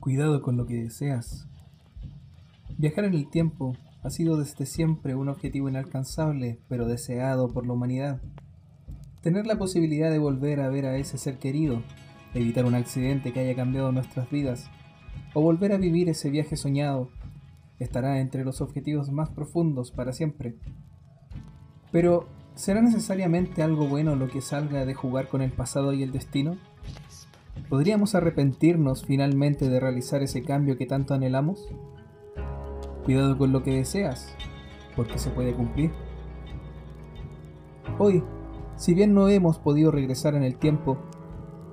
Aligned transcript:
Cuidado 0.00 0.40
con 0.40 0.56
lo 0.56 0.64
que 0.64 0.82
deseas. 0.82 1.46
Viajar 2.78 3.04
en 3.04 3.12
el 3.12 3.28
tiempo 3.28 3.76
ha 4.02 4.08
sido 4.08 4.38
desde 4.38 4.64
siempre 4.64 5.14
un 5.14 5.28
objetivo 5.28 5.68
inalcanzable, 5.68 6.58
pero 6.70 6.88
deseado 6.88 7.48
por 7.48 7.66
la 7.66 7.74
humanidad. 7.74 8.22
Tener 9.20 9.46
la 9.46 9.58
posibilidad 9.58 10.10
de 10.10 10.18
volver 10.18 10.60
a 10.60 10.70
ver 10.70 10.86
a 10.86 10.96
ese 10.96 11.18
ser 11.18 11.38
querido, 11.38 11.82
evitar 12.32 12.64
un 12.64 12.76
accidente 12.76 13.34
que 13.34 13.40
haya 13.40 13.54
cambiado 13.54 13.92
nuestras 13.92 14.30
vidas, 14.30 14.70
o 15.34 15.42
volver 15.42 15.74
a 15.74 15.76
vivir 15.76 16.08
ese 16.08 16.30
viaje 16.30 16.56
soñado, 16.56 17.10
estará 17.78 18.20
entre 18.20 18.42
los 18.42 18.62
objetivos 18.62 19.10
más 19.10 19.28
profundos 19.28 19.90
para 19.90 20.14
siempre. 20.14 20.56
Pero, 21.92 22.26
¿será 22.54 22.80
necesariamente 22.80 23.62
algo 23.62 23.86
bueno 23.86 24.16
lo 24.16 24.28
que 24.28 24.40
salga 24.40 24.86
de 24.86 24.94
jugar 24.94 25.28
con 25.28 25.42
el 25.42 25.52
pasado 25.52 25.92
y 25.92 26.02
el 26.02 26.10
destino? 26.10 26.56
¿Podríamos 27.70 28.16
arrepentirnos 28.16 29.04
finalmente 29.04 29.68
de 29.68 29.78
realizar 29.78 30.24
ese 30.24 30.42
cambio 30.42 30.76
que 30.76 30.86
tanto 30.86 31.14
anhelamos? 31.14 31.68
Cuidado 33.04 33.38
con 33.38 33.52
lo 33.52 33.62
que 33.62 33.72
deseas, 33.72 34.34
porque 34.96 35.20
se 35.20 35.30
puede 35.30 35.54
cumplir. 35.54 35.92
Hoy, 38.00 38.24
si 38.74 38.92
bien 38.92 39.14
no 39.14 39.28
hemos 39.28 39.60
podido 39.60 39.92
regresar 39.92 40.34
en 40.34 40.42
el 40.42 40.56
tiempo, 40.56 40.98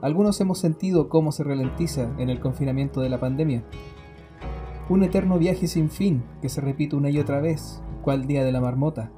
algunos 0.03 0.39
hemos 0.39 0.59
sentido 0.59 1.09
cómo 1.09 1.31
se 1.31 1.43
ralentiza 1.43 2.13
en 2.19 2.29
el 2.29 2.39
confinamiento 2.39 3.01
de 3.01 3.09
la 3.09 3.19
pandemia. 3.19 3.63
Un 4.89 5.01
eterno 5.01 5.39
viaje 5.39 5.65
sin 5.65 5.89
fin 5.89 6.23
que 6.43 6.49
se 6.49 6.61
repite 6.61 6.95
una 6.95 7.09
y 7.09 7.17
otra 7.17 7.41
vez, 7.41 7.81
cual 8.03 8.27
día 8.27 8.45
de 8.45 8.51
la 8.51 8.61
marmota. 8.61 9.09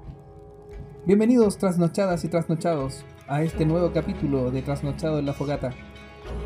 Bienvenidos 1.05 1.57
trasnochadas 1.57 2.23
y 2.23 2.29
trasnochados 2.29 3.03
a 3.27 3.43
este 3.43 3.65
nuevo 3.65 3.91
capítulo 3.91 4.49
de 4.49 4.61
Trasnochado 4.61 5.19
en 5.19 5.25
la 5.25 5.33
Fogata, 5.33 5.73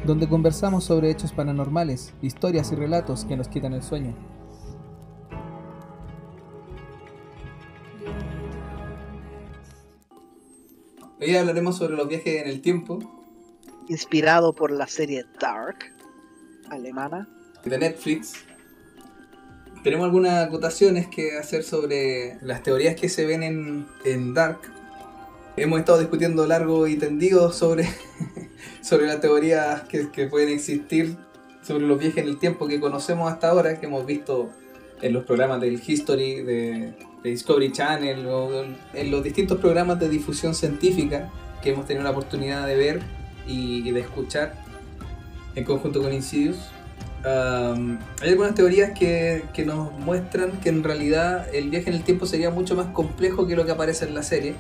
donde 0.06 0.28
conversamos 0.28 0.84
sobre 0.84 1.10
hechos 1.10 1.32
paranormales, 1.32 2.14
historias 2.22 2.72
y 2.72 2.76
relatos 2.76 3.26
que 3.26 3.38
nos 3.38 3.48
quitan 3.48 3.74
el 3.74 3.84
sueño. 3.84 4.14
Hoy 11.22 11.36
hablaremos 11.38 11.78
sobre 11.78 11.96
los 11.96 12.08
viajes 12.08 12.42
en 12.42 12.50
el 12.50 12.62
tiempo. 12.62 13.00
Inspirado 13.88 14.54
por 14.54 14.72
la 14.72 14.88
serie 14.88 15.26
Dark, 15.40 15.78
alemana. 16.70 17.30
De 17.64 17.78
Netflix. 17.78 18.34
Tenemos 19.84 20.06
algunas 20.06 20.48
acotaciones 20.48 21.08
que 21.08 21.38
hacer 21.38 21.64
sobre 21.64 22.38
las 22.42 22.62
teorías 22.64 22.96
que 22.96 23.08
se 23.08 23.26
ven 23.26 23.44
en, 23.44 23.88
en 24.04 24.34
Dark. 24.34 24.60
Hemos 25.56 25.80
estado 25.80 26.00
discutiendo 26.00 26.46
largo 26.46 26.88
y 26.88 26.98
tendido 26.98 27.52
sobre, 27.54 27.88
sobre 28.82 29.08
las 29.08 29.22
teorías 29.22 29.82
que, 29.84 30.10
que 30.12 30.28
pueden 30.28 30.50
existir 30.50 31.18
sobre 31.64 31.88
los 31.88 31.98
viajes 31.98 32.24
en 32.24 32.30
el 32.30 32.38
tiempo 32.38 32.68
que 32.68 32.80
conocemos 32.80 33.32
hasta 33.32 33.50
ahora, 33.50 33.80
que 33.80 33.86
hemos 33.86 34.06
visto 34.06 34.50
en 35.02 35.14
los 35.14 35.24
programas 35.24 35.62
del 35.62 35.82
History, 35.86 36.42
de, 36.42 36.94
Discovery 37.24 37.72
Channel, 37.72 38.28
en 38.94 39.12
los 39.12 39.24
distintos 39.24 39.60
programas 39.60 39.98
de 39.98 40.10
difusión 40.10 40.54
científica 40.54 41.30
que 41.62 41.72
hemos 41.72 41.86
tenido 41.86 42.04
la 42.04 42.12
oportunidad 42.12 42.68
de 42.68 42.76
ver 42.76 43.02
y, 43.48 43.90
de 43.90 44.02
escuchar 44.02 44.56
en 45.56 45.64
conjunto 45.64 46.02
con 46.02 46.12
Insidious. 46.12 46.72
Hay 47.24 48.30
algunas 48.30 48.56
teorías 48.56 48.92
que, 48.98 49.46
que, 49.54 49.66
nos 49.66 49.94
muestran 50.00 50.52
que 50.60 50.68
en 50.68 50.84
realidad 50.84 51.48
el 51.54 51.70
viaje 51.70 51.90
en 51.90 51.96
el 51.96 52.04
tiempo 52.04 52.26
sería 52.26 52.50
mucho 52.50 52.76
más 52.76 52.88
complejo 52.88 53.48
que 53.48 53.56
lo 53.56 53.66
que 53.66 53.72
aparece 53.72 54.04
en 54.04 54.14
la 54.14 54.24
serie. 54.24 54.56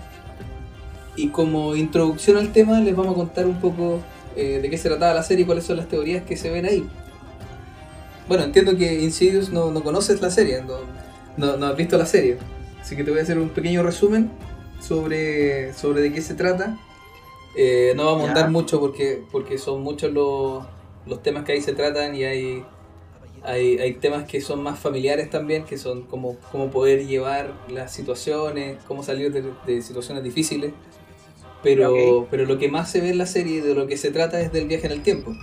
Y 1.16 1.28
como 1.28 1.75
introducción 1.75 2.38
al 2.38 2.52
tema 2.52 2.80
les 2.80 2.95
vamos 2.95 3.14
a 3.14 3.16
contar 3.16 3.45
un 3.45 3.59
poco 3.59 4.02
eh, 4.36 4.59
de 4.61 4.69
qué 4.69 4.78
se 4.78 4.89
trataba 4.89 5.14
la 5.14 5.23
serie 5.23 5.44
y 5.44 5.45
cuáles 5.45 5.66
son 5.66 5.78
las 5.78 5.88
teorías 5.88 6.23
que 6.23 6.36
se 6.38 6.50
ven 6.50 6.66
ahí. 6.66 6.88
Bueno, 8.28 8.45
entiendo 8.45 8.75
que 8.78 9.02
Insidious 9.02 9.52
no, 9.52 9.72
no 9.72 9.84
conoces 9.84 10.22
la 10.22 10.31
serie, 10.31 10.64
no, 10.64 10.78
no, 11.38 11.58
no, 11.58 11.67
has 11.67 11.78
visto 11.78 11.97
la 11.97 12.06
serie. 12.06 12.38
Así 12.81 12.95
que 12.95 13.03
te 13.03 13.11
voy 13.11 13.19
a 13.19 13.23
hacer 13.23 13.38
un 13.38 13.50
pequeño 13.50 13.84
resumen 13.84 14.31
sobre, 14.79 15.73
sobre 15.73 16.02
de 16.02 16.13
qué 16.13 16.22
se 16.22 16.34
trata. 16.34 16.78
Eh, 17.56 17.94
no 17.96 18.06
vamos 18.06 18.25
a 18.25 18.28
andar 18.29 18.50
mucho 18.50 18.79
porque, 18.79 19.22
porque 19.31 19.57
son 19.57 19.81
muchos 19.84 20.12
los, 20.12 20.66
los 21.06 21.22
temas 21.22 21.44
que 21.44 21.52
ahí 21.52 21.62
se 21.62 21.73
tratan 21.73 22.16
y 22.16 22.23
hay, 22.23 22.66
hay, 23.44 23.78
hay, 23.78 23.94
temas 23.94 24.23
que 24.23 24.41
son 24.41 24.63
más 24.63 24.79
familiares 24.79 25.29
también, 25.29 25.66
que 25.66 25.78
son 25.78 26.03
como 26.03 26.38
cómo 26.52 26.72
poder 26.72 27.06
llevar 27.06 27.53
las 27.69 27.91
situaciones, 27.91 28.78
cómo 28.88 29.03
salir 29.03 29.31
de, 29.31 29.44
de 29.68 29.81
situaciones 29.81 30.23
difíciles. 30.23 30.73
Pero, 31.63 31.91
okay. 31.91 32.28
pero 32.29 32.46
lo 32.46 32.57
que 32.59 32.69
más 32.69 32.91
se 32.91 33.01
ve 33.01 33.09
en 33.09 33.18
la 33.18 33.25
serie 33.25 33.62
de 33.62 33.74
lo 33.74 33.88
que 33.88 33.97
se 33.97 34.12
trata 34.12 34.40
es 34.40 34.51
del 34.51 34.68
viaje 34.68 34.85
en 34.85 34.91
el 34.91 35.01
tiempo. 35.01 35.34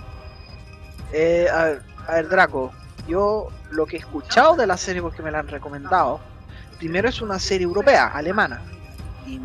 Eh, 1.11 1.47
a, 1.51 1.65
ver, 1.65 1.81
a 2.07 2.15
ver, 2.15 2.29
Draco, 2.29 2.71
yo 3.07 3.47
lo 3.71 3.85
que 3.85 3.97
he 3.97 3.99
escuchado 3.99 4.55
de 4.55 4.67
la 4.67 4.77
serie 4.77 5.01
porque 5.01 5.21
me 5.21 5.31
la 5.31 5.39
han 5.39 5.47
recomendado, 5.47 6.19
primero 6.77 7.09
es 7.09 7.21
una 7.21 7.39
serie 7.39 7.65
europea, 7.65 8.07
alemana, 8.07 8.61
y 9.25 9.39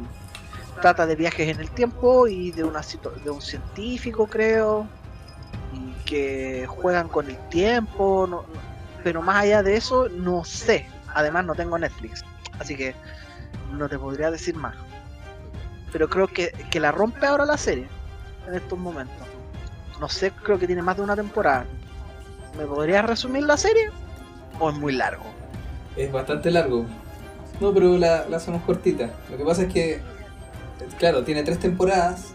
trata 0.81 1.06
de 1.06 1.16
viajes 1.16 1.48
en 1.48 1.60
el 1.60 1.70
tiempo 1.70 2.28
y 2.28 2.50
de, 2.50 2.65
una, 2.65 2.82
de 3.25 3.31
un 3.31 3.41
científico, 3.41 4.26
creo, 4.26 4.86
y 5.72 6.04
que 6.04 6.66
juegan 6.69 7.09
con 7.09 7.28
el 7.28 7.36
tiempo, 7.48 8.26
no, 8.28 8.44
pero 9.03 9.22
más 9.22 9.44
allá 9.44 9.62
de 9.62 9.76
eso, 9.76 10.09
no 10.09 10.44
sé. 10.44 10.86
Además, 11.15 11.44
no 11.47 11.54
tengo 11.54 11.78
Netflix, 11.78 12.25
así 12.59 12.76
que 12.76 12.94
no 13.72 13.88
te 13.88 13.98
podría 13.98 14.31
decir 14.31 14.54
más. 14.54 14.75
Pero 15.92 16.08
creo 16.08 16.28
que, 16.28 16.52
que 16.70 16.80
la 16.80 16.92
rompe 16.92 17.26
ahora 17.26 17.44
la 17.44 17.56
serie 17.56 17.86
en 18.48 18.54
estos 18.54 18.78
momentos. 18.78 19.26
No 20.00 20.08
sé, 20.08 20.30
creo 20.30 20.58
que 20.58 20.66
tiene 20.66 20.82
más 20.82 20.97
de 20.97 21.02
una 21.02 21.16
temporada. 21.16 21.64
¿Me 22.58 22.64
podrías 22.66 23.04
resumir 23.04 23.44
la 23.44 23.56
serie? 23.56 23.91
¿O 24.58 24.70
es 24.70 24.76
muy 24.76 24.92
largo? 24.92 25.24
Es 25.97 26.10
bastante 26.12 26.50
largo. 26.50 26.84
No, 27.60 27.72
pero 27.72 27.97
la, 27.97 28.26
la 28.28 28.36
hacemos 28.36 28.62
cortita. 28.62 29.10
Lo 29.30 29.36
que 29.38 29.44
pasa 29.44 29.62
es 29.62 29.72
que, 29.72 30.00
claro, 30.98 31.24
tiene 31.24 31.42
tres 31.42 31.58
temporadas. 31.58 32.32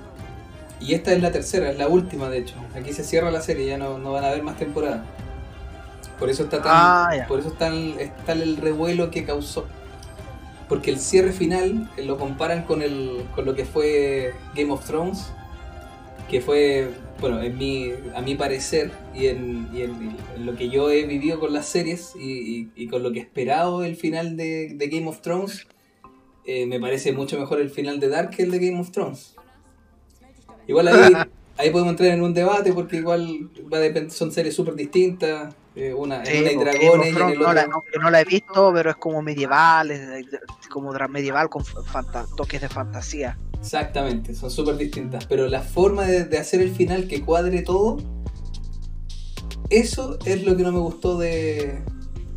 Y 0.80 0.96
esta 0.96 1.12
es 1.12 1.22
la 1.22 1.32
tercera, 1.32 1.70
es 1.70 1.78
la 1.78 1.88
última 1.88 2.30
de 2.30 2.40
hecho. 2.40 2.56
Aquí 2.76 2.92
se 2.94 3.04
cierra 3.04 3.30
la 3.30 3.42
serie, 3.42 3.68
ya 3.68 3.78
no, 3.78 4.00
no 4.00 4.12
van 4.12 4.24
a 4.24 4.30
haber 4.30 4.42
más 4.42 4.58
temporadas. 4.58 5.02
Por 6.18 6.30
eso 6.30 6.44
está 6.44 6.62
tan. 6.62 6.72
Ah, 6.74 7.26
por 7.28 7.40
eso 7.40 7.50
está 7.50 7.68
el, 7.68 8.00
está 8.00 8.32
el 8.34 8.58
revuelo 8.58 9.12
que 9.12 9.24
causó. 9.24 9.68
Porque 10.72 10.90
el 10.90 11.00
cierre 11.00 11.34
final 11.34 11.92
eh, 11.98 12.06
lo 12.06 12.18
comparan 12.18 12.64
con 12.64 12.82
el. 12.82 13.26
con 13.36 13.44
lo 13.44 13.56
que 13.56 13.66
fue 13.66 14.34
Game 14.56 14.72
of 14.72 14.86
Thrones. 14.86 15.34
Que 16.30 16.40
fue 16.40 16.88
bueno, 17.20 17.42
en 17.42 17.58
mi, 17.58 17.92
a 18.16 18.22
mi 18.22 18.36
parecer 18.36 18.90
y, 19.14 19.28
en, 19.28 19.68
y 19.74 19.82
en, 19.82 20.16
en, 20.34 20.46
lo 20.46 20.56
que 20.56 20.70
yo 20.70 20.90
he 20.90 21.06
vivido 21.06 21.42
con 21.42 21.52
las 21.52 21.66
series 21.66 22.14
y, 22.16 22.32
y, 22.32 22.72
y 22.74 22.88
con 22.88 23.04
lo 23.04 23.12
que 23.12 23.20
he 23.20 23.22
esperado 23.22 23.84
el 23.84 23.98
final 23.98 24.38
de, 24.38 24.70
de 24.76 24.88
Game 24.88 25.10
of 25.10 25.20
Thrones, 25.20 25.68
eh, 26.46 26.66
me 26.68 26.80
parece 26.80 27.12
mucho 27.12 27.38
mejor 27.38 27.60
el 27.60 27.70
final 27.70 28.00
de 28.00 28.08
Dark 28.08 28.30
que 28.30 28.44
el 28.44 28.52
de 28.52 28.60
Game 28.60 28.80
of 28.80 28.92
Thrones. 28.92 29.36
Igual 30.70 30.88
ahí, 30.88 31.14
ahí 31.58 31.70
podemos 31.70 31.92
entrar 31.92 32.12
en 32.12 32.22
un 32.22 32.34
debate 32.34 32.72
porque 32.72 32.96
igual 32.96 33.50
va 33.70 33.80
a 33.80 34.10
son 34.10 34.32
series 34.32 34.56
súper 34.56 34.76
distintas. 34.76 35.54
Eh, 35.76 35.94
una, 35.94 36.26
sí, 36.26 36.36
en 36.36 36.60
una 36.60 36.72
dragones 36.72 37.14
no, 37.14 37.28
otro... 37.28 37.54
la, 37.54 37.66
no, 37.68 37.84
no, 38.02 38.10
la, 38.10 38.22
he 38.22 38.26
visto, 38.26 38.72
pero 38.74 38.90
es 38.90 38.98
como 38.98 39.22
medieval, 39.22 39.92
es 39.92 40.28
como 40.70 40.92
medieval 41.10 41.50
con 41.50 41.64
toques 42.36 42.60
de 42.60 42.68
fantasía. 42.68 43.38
Exactamente, 43.58 44.36
son 44.36 44.52
súper 44.52 44.76
distintas. 44.76 45.26
Pero 45.26 45.48
la 45.48 45.62
forma 45.62 46.06
de, 46.06 46.26
de, 46.26 46.38
hacer 46.38 46.62
el 46.62 46.72
final 46.72 47.08
que 47.08 47.22
cuadre 47.22 47.62
todo, 47.62 48.00
eso 49.70 50.20
es 50.26 50.44
lo 50.44 50.58
que 50.58 50.64
no 50.64 50.74
me 50.74 50.80
gustó 50.80 51.18
de, 51.18 51.82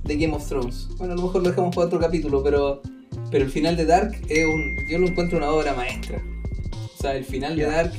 de 0.05 0.17
Game 0.17 0.35
of 0.35 0.47
Thrones. 0.49 0.89
Bueno, 0.99 1.15
a 1.15 1.17
lo 1.17 1.23
mejor 1.23 1.43
lo 1.43 1.49
dejamos 1.49 1.75
para 1.75 1.89
otro 1.89 1.99
capítulo, 1.99 2.43
pero, 2.43 2.83
pero 3.31 3.45
el 3.45 3.51
final 3.51 3.77
de 3.77 3.87
Dark 3.87 4.13
es 4.29 4.47
un, 4.47 4.77
yo 4.89 4.99
lo 4.99 5.09
encuentro 5.09 5.39
una 5.39 5.51
obra 5.51 5.75
maestra. 5.75 6.23
O 6.95 7.03
sea, 7.03 7.17
el 7.17 7.25
final 7.25 7.57
de 7.57 7.65
Dark 7.65 7.93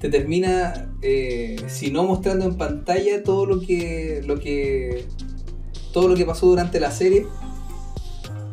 te 0.00 0.08
termina, 0.08 0.90
eh, 1.02 1.56
si 1.66 1.90
no 1.90 2.04
mostrando 2.04 2.44
en 2.44 2.56
pantalla 2.56 3.22
todo 3.22 3.46
lo 3.46 3.60
que, 3.60 4.22
lo 4.24 4.38
que, 4.38 5.06
todo 5.92 6.08
lo 6.08 6.14
que 6.14 6.24
pasó 6.24 6.46
durante 6.46 6.78
la 6.80 6.90
serie, 6.90 7.26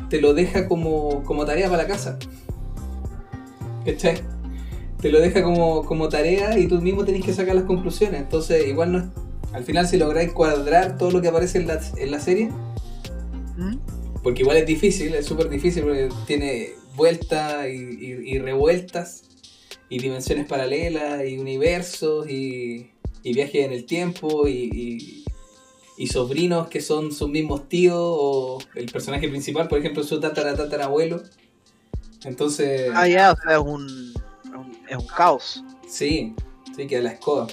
te 0.10 0.22
lo 0.22 0.34
deja 0.34 0.68
como, 0.68 1.24
como 1.24 1.46
tarea 1.46 1.70
para 1.70 1.84
la 1.84 1.88
casa. 1.88 2.18
¿Cachai? 3.86 4.22
Te 5.02 5.12
lo 5.12 5.20
deja 5.20 5.44
como, 5.44 5.86
como 5.86 6.10
tarea 6.10 6.58
y 6.58 6.68
tú 6.68 6.82
mismo 6.82 7.06
tenés 7.06 7.24
que 7.24 7.34
sacar 7.34 7.56
las 7.56 7.66
conclusiones. 7.66 8.22
Entonces, 8.22 8.68
igual 8.68 8.92
no 8.92 8.98
es, 9.00 9.06
al 9.54 9.64
final 9.64 9.88
si 9.88 9.98
lográis 9.98 10.34
cuadrar 10.34 10.98
todo 10.98 11.12
lo 11.12 11.22
que 11.22 11.30
aparece 11.30 11.60
en 11.60 11.68
la, 11.68 11.80
en 11.98 12.12
la 12.12 12.20
serie, 12.20 12.50
¿Mm? 13.58 13.78
porque 14.22 14.42
igual 14.42 14.58
es 14.58 14.66
difícil, 14.66 15.14
es 15.14 15.26
súper 15.26 15.50
difícil, 15.50 15.84
porque 15.84 16.10
tiene 16.26 16.72
vueltas 16.96 17.68
y, 17.68 17.72
y, 17.72 18.36
y, 18.36 18.40
revueltas, 18.40 19.24
y 19.90 20.00
dimensiones 20.00 20.48
paralelas, 20.48 21.26
y 21.28 21.38
universos, 21.38 22.30
y, 22.30 22.92
y 23.24 23.34
viajes 23.34 23.66
en 23.66 23.72
el 23.72 23.86
tiempo, 23.86 24.48
y, 24.48 25.24
y, 25.98 26.08
sobrinos 26.08 26.68
que 26.68 26.82
son 26.82 27.12
sus 27.12 27.30
mismos 27.30 27.70
tíos, 27.70 27.98
o 27.98 28.60
el 28.76 28.92
personaje 28.92 29.28
principal, 29.30 29.68
por 29.68 29.80
ejemplo, 29.80 30.04
su 30.04 30.20
tatara, 30.20 30.56
tatarabuelo. 30.56 31.24
Entonces. 32.24 32.92
Ah, 32.94 33.08
ya, 33.08 33.32
o 33.32 33.36
sea, 33.38 33.58
es 33.58 33.64
un, 33.64 34.14
es 34.90 34.98
un 34.98 35.08
caos. 35.08 35.64
Sí, 35.88 36.34
sí, 36.76 36.88
que 36.88 36.98
a 36.98 37.02
la 37.02 37.12
escoba. 37.12 37.48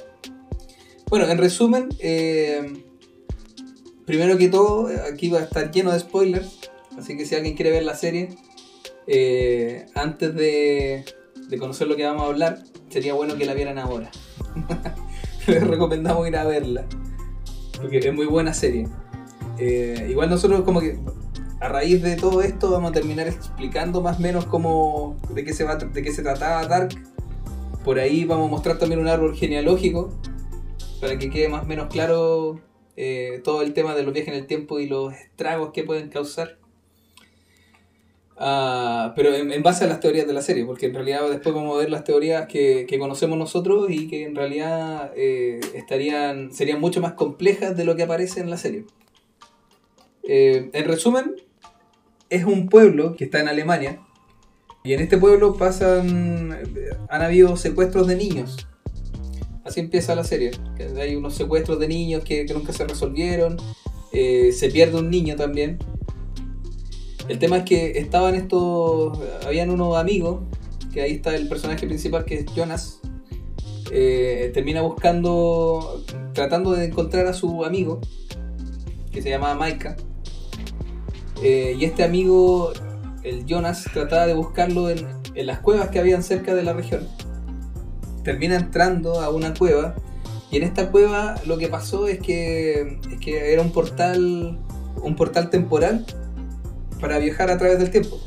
Bueno, 1.08 1.28
en 1.28 1.36
resumen, 1.36 1.90
eh, 1.98 2.82
primero 4.06 4.38
que 4.38 4.48
todo, 4.48 4.88
aquí 5.12 5.28
va 5.28 5.40
a 5.40 5.42
estar 5.42 5.70
lleno 5.70 5.92
de 5.92 6.00
spoilers, 6.00 6.70
así 6.98 7.16
que 7.16 7.26
si 7.26 7.34
alguien 7.34 7.54
quiere 7.54 7.70
ver 7.70 7.84
la 7.84 7.94
serie, 7.94 8.30
eh, 9.06 9.86
antes 9.94 10.34
de, 10.34 11.04
de 11.48 11.58
conocer 11.58 11.88
lo 11.88 11.96
que 11.96 12.04
vamos 12.04 12.22
a 12.22 12.26
hablar, 12.26 12.58
sería 12.88 13.14
bueno 13.14 13.36
que 13.36 13.44
la 13.44 13.54
vieran 13.54 13.78
ahora. 13.78 14.10
Les 15.46 15.66
recomendamos 15.66 16.26
ir 16.28 16.36
a 16.36 16.44
verla, 16.44 16.84
porque 17.76 17.98
es 17.98 18.14
muy 18.14 18.26
buena 18.26 18.54
serie. 18.54 18.88
Eh, 19.58 20.08
igual 20.10 20.30
nosotros 20.30 20.62
como 20.62 20.80
que 20.80 20.98
a 21.60 21.68
raíz 21.68 22.02
de 22.02 22.16
todo 22.16 22.42
esto 22.42 22.70
vamos 22.70 22.90
a 22.90 22.92
terminar 22.92 23.28
explicando 23.28 24.02
más 24.02 24.18
o 24.18 24.20
menos 24.20 24.46
cómo, 24.46 25.16
de 25.32 25.44
qué 25.44 25.52
se, 25.52 25.64
va, 25.64 25.76
de 25.76 26.02
qué 26.02 26.12
se 26.12 26.22
trataba 26.22 26.66
Dark. 26.66 26.90
Por 27.84 27.98
ahí 27.98 28.24
vamos 28.24 28.48
a 28.48 28.50
mostrar 28.50 28.78
también 28.78 29.00
un 29.00 29.08
árbol 29.08 29.36
genealógico 29.36 30.12
para 31.00 31.18
que 31.18 31.30
quede 31.30 31.48
más 31.48 31.62
o 31.62 31.66
menos 31.66 31.88
claro 31.88 32.60
eh, 32.96 33.40
todo 33.44 33.62
el 33.62 33.74
tema 33.74 33.94
de 33.94 34.02
los 34.02 34.12
viajes 34.12 34.34
en 34.34 34.40
el 34.40 34.46
tiempo 34.46 34.78
y 34.80 34.88
los 34.88 35.14
estragos 35.14 35.70
que 35.72 35.82
pueden 35.84 36.08
causar. 36.08 36.58
Ah, 38.44 39.12
pero 39.14 39.32
en, 39.34 39.62
base 39.62 39.84
a 39.84 39.86
las 39.86 40.00
teorías 40.00 40.26
de 40.26 40.32
la 40.32 40.42
serie, 40.42 40.64
porque 40.64 40.86
en 40.86 40.94
realidad 40.94 41.30
después 41.30 41.54
vamos 41.54 41.76
a 41.76 41.78
ver 41.78 41.90
las 41.90 42.02
teorías 42.02 42.48
que, 42.48 42.86
conocemos 42.98 43.38
nosotros 43.38 43.88
y 43.88 44.08
que 44.08 44.24
en 44.24 44.34
realidad 44.34 45.12
eh, 45.14 45.60
estarían 45.74 46.52
serían 46.52 46.80
mucho 46.80 47.00
más 47.00 47.12
complejas 47.12 47.76
de 47.76 47.84
lo 47.84 47.94
que 47.94 48.02
aparece 48.02 48.40
en 48.40 48.50
la 48.50 48.56
serie. 48.56 48.84
Eh, 50.24 50.70
en 50.72 50.84
resumen, 50.86 51.36
es 52.30 52.44
un 52.44 52.68
pueblo 52.68 53.14
que 53.14 53.24
está 53.24 53.38
en 53.38 53.48
Alemania 53.48 54.00
y 54.82 54.92
en 54.94 55.00
este 55.00 55.18
pueblo 55.18 55.54
pasan 55.54 56.58
han 57.08 57.22
habido 57.22 57.56
secuestros 57.56 58.08
de 58.08 58.16
niños 58.16 58.66
Así 59.64 59.80
empieza 59.80 60.14
la 60.14 60.24
serie. 60.24 60.50
Hay 60.98 61.14
unos 61.14 61.34
secuestros 61.34 61.78
de 61.78 61.88
niños 61.88 62.24
que, 62.24 62.44
nunca 62.52 62.72
se 62.72 62.84
resolvieron. 62.84 63.56
Eh, 64.12 64.52
se 64.52 64.70
pierde 64.70 64.98
un 64.98 65.10
niño 65.10 65.36
también. 65.36 65.78
El 67.32 67.38
tema 67.38 67.56
es 67.56 67.64
que 67.64 67.98
estaban 67.98 68.34
estos. 68.34 69.18
Habían 69.46 69.70
unos 69.70 69.96
amigos. 69.96 70.42
Que 70.92 71.00
ahí 71.00 71.12
está 71.12 71.34
el 71.34 71.48
personaje 71.48 71.86
principal 71.86 72.26
que 72.26 72.40
es 72.40 72.46
Jonas. 72.54 73.00
Eh, 73.90 74.50
termina 74.52 74.82
buscando. 74.82 76.04
Tratando 76.34 76.72
de 76.72 76.84
encontrar 76.84 77.26
a 77.26 77.32
su 77.32 77.64
amigo. 77.64 78.02
Que 79.10 79.22
se 79.22 79.30
llamaba 79.30 79.54
Maika. 79.54 79.96
Eh, 81.42 81.74
y 81.78 81.86
este 81.86 82.04
amigo, 82.04 82.74
el 83.22 83.46
Jonas, 83.46 83.86
trataba 83.94 84.26
de 84.26 84.34
buscarlo 84.34 84.90
en, 84.90 84.98
en 85.34 85.46
las 85.46 85.60
cuevas 85.60 85.88
que 85.88 86.00
habían 86.00 86.22
cerca 86.22 86.54
de 86.54 86.64
la 86.64 86.74
región 86.74 87.08
termina 88.22 88.54
entrando 88.54 89.20
a 89.20 89.30
una 89.30 89.52
cueva 89.52 89.96
y 90.52 90.58
en 90.58 90.62
esta 90.62 90.92
cueva 90.92 91.34
lo 91.44 91.58
que 91.58 91.66
pasó 91.66 92.06
es 92.06 92.20
que, 92.20 92.98
es 93.10 93.18
que 93.20 93.52
era 93.52 93.62
un 93.62 93.72
portal, 93.72 94.60
un 95.02 95.16
portal 95.16 95.50
temporal 95.50 96.06
para 97.02 97.18
viajar 97.18 97.50
a 97.50 97.58
través 97.58 97.78
del 97.78 97.90
tiempo. 97.90 98.18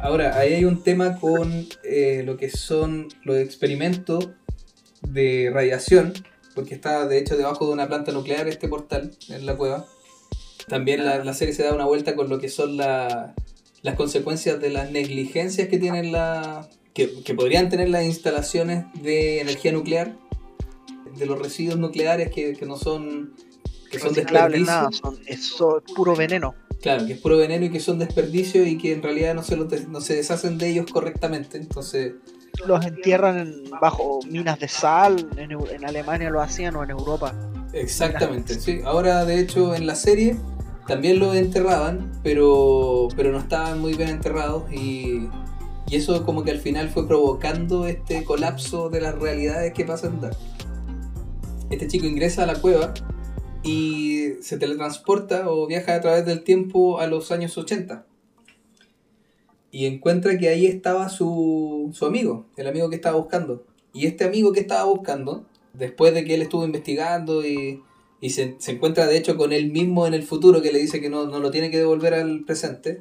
Ahora, 0.00 0.38
ahí 0.38 0.52
hay 0.52 0.64
un 0.64 0.84
tema 0.84 1.18
con 1.18 1.66
eh, 1.82 2.22
lo 2.24 2.36
que 2.36 2.50
son 2.50 3.08
los 3.24 3.36
experimentos 3.38 4.28
de 5.02 5.50
radiación, 5.52 6.12
porque 6.54 6.74
está 6.74 7.08
de 7.08 7.18
hecho 7.18 7.36
debajo 7.36 7.66
de 7.66 7.72
una 7.72 7.88
planta 7.88 8.12
nuclear 8.12 8.46
este 8.46 8.68
portal 8.68 9.10
en 9.28 9.44
la 9.44 9.56
cueva. 9.56 9.86
También 10.68 11.04
la, 11.04 11.24
la 11.24 11.34
serie 11.34 11.54
se 11.54 11.64
da 11.64 11.74
una 11.74 11.86
vuelta 11.86 12.14
con 12.14 12.28
lo 12.28 12.38
que 12.38 12.48
son 12.48 12.76
las 12.76 13.34
consecuencias 13.96 14.60
de 14.60 14.70
las 14.70 14.92
negligencias 14.92 15.66
que 15.68 15.78
tienen 15.78 16.12
la, 16.12 16.68
que, 16.94 17.34
podrían 17.34 17.68
tener 17.68 17.88
las 17.88 18.04
instalaciones 18.04 18.84
de 19.02 19.40
energía 19.40 19.72
nuclear, 19.72 20.16
de 21.16 21.26
los 21.26 21.38
residuos 21.38 21.78
nucleares 21.78 22.30
que, 22.30 22.56
no 22.66 22.76
son 22.76 23.34
que 23.90 23.98
son 23.98 24.14
desperdicios. 24.14 24.66
Nada, 24.66 24.88
son, 24.92 25.18
es 25.26 25.54
puro 25.94 26.14
veneno. 26.14 26.54
Claro, 26.80 27.06
que 27.06 27.14
es 27.14 27.20
puro 27.20 27.36
veneno 27.36 27.66
y 27.66 27.70
que 27.70 27.80
son 27.80 27.98
desperdicios 27.98 28.66
y 28.66 28.78
que 28.78 28.92
en 28.92 29.02
realidad 29.02 29.34
no 29.34 29.42
se, 29.42 29.56
no 29.56 30.00
se 30.00 30.16
deshacen 30.16 30.56
de 30.56 30.70
ellos 30.70 30.86
correctamente. 30.90 31.58
Entonces. 31.58 32.14
Los 32.66 32.84
entierran 32.84 33.54
bajo 33.80 34.20
minas 34.28 34.58
de 34.58 34.68
sal, 34.68 35.28
en, 35.36 35.52
en, 35.52 35.84
Alemania 35.84 36.30
lo 36.30 36.40
hacían 36.40 36.76
o 36.76 36.82
en 36.82 36.90
Europa. 36.90 37.34
Exactamente, 37.72 38.54
sí. 38.58 38.80
Ahora, 38.84 39.24
de 39.24 39.40
hecho, 39.40 39.74
en 39.74 39.86
la 39.86 39.94
serie 39.94 40.36
también 40.86 41.20
lo 41.20 41.34
enterraban, 41.34 42.10
pero, 42.24 43.08
pero 43.14 43.30
no 43.30 43.38
estaban 43.38 43.80
muy 43.80 43.94
bien 43.94 44.08
enterrados 44.08 44.64
y 44.72 45.28
y 45.90 45.96
eso 45.96 46.24
como 46.24 46.44
que 46.44 46.52
al 46.52 46.60
final 46.60 46.88
fue 46.88 47.06
provocando 47.06 47.86
este 47.86 48.22
colapso 48.22 48.90
de 48.90 49.00
las 49.00 49.18
realidades 49.18 49.72
que 49.72 49.84
pasan. 49.84 50.20
Este 51.68 51.88
chico 51.88 52.06
ingresa 52.06 52.44
a 52.44 52.46
la 52.46 52.54
cueva 52.54 52.94
y 53.62 54.34
se 54.40 54.58
teletransporta 54.58 55.50
o 55.50 55.66
viaja 55.66 55.94
a 55.94 56.00
través 56.00 56.24
del 56.24 56.42
tiempo 56.42 57.00
a 57.00 57.06
los 57.06 57.30
años 57.30 57.56
80. 57.58 58.06
Y 59.70 59.86
encuentra 59.86 60.36
que 60.38 60.48
ahí 60.48 60.66
estaba 60.66 61.08
su, 61.08 61.90
su 61.92 62.06
amigo, 62.06 62.46
el 62.56 62.66
amigo 62.66 62.90
que 62.90 62.96
estaba 62.96 63.16
buscando. 63.16 63.64
Y 63.92 64.06
este 64.06 64.24
amigo 64.24 64.52
que 64.52 64.60
estaba 64.60 64.84
buscando, 64.84 65.44
después 65.74 66.14
de 66.14 66.24
que 66.24 66.34
él 66.34 66.42
estuvo 66.42 66.64
investigando 66.64 67.46
y, 67.46 67.82
y 68.20 68.30
se, 68.30 68.56
se, 68.58 68.72
encuentra 68.72 69.06
de 69.06 69.16
hecho 69.16 69.36
con 69.36 69.52
él 69.52 69.70
mismo 69.70 70.06
en 70.06 70.14
el 70.14 70.22
futuro 70.22 70.62
que 70.62 70.72
le 70.72 70.78
dice 70.78 71.00
que 71.00 71.10
no, 71.10 71.26
no 71.26 71.38
lo 71.38 71.50
tiene 71.50 71.70
que 71.70 71.78
devolver 71.78 72.14
al 72.14 72.44
presente, 72.44 73.00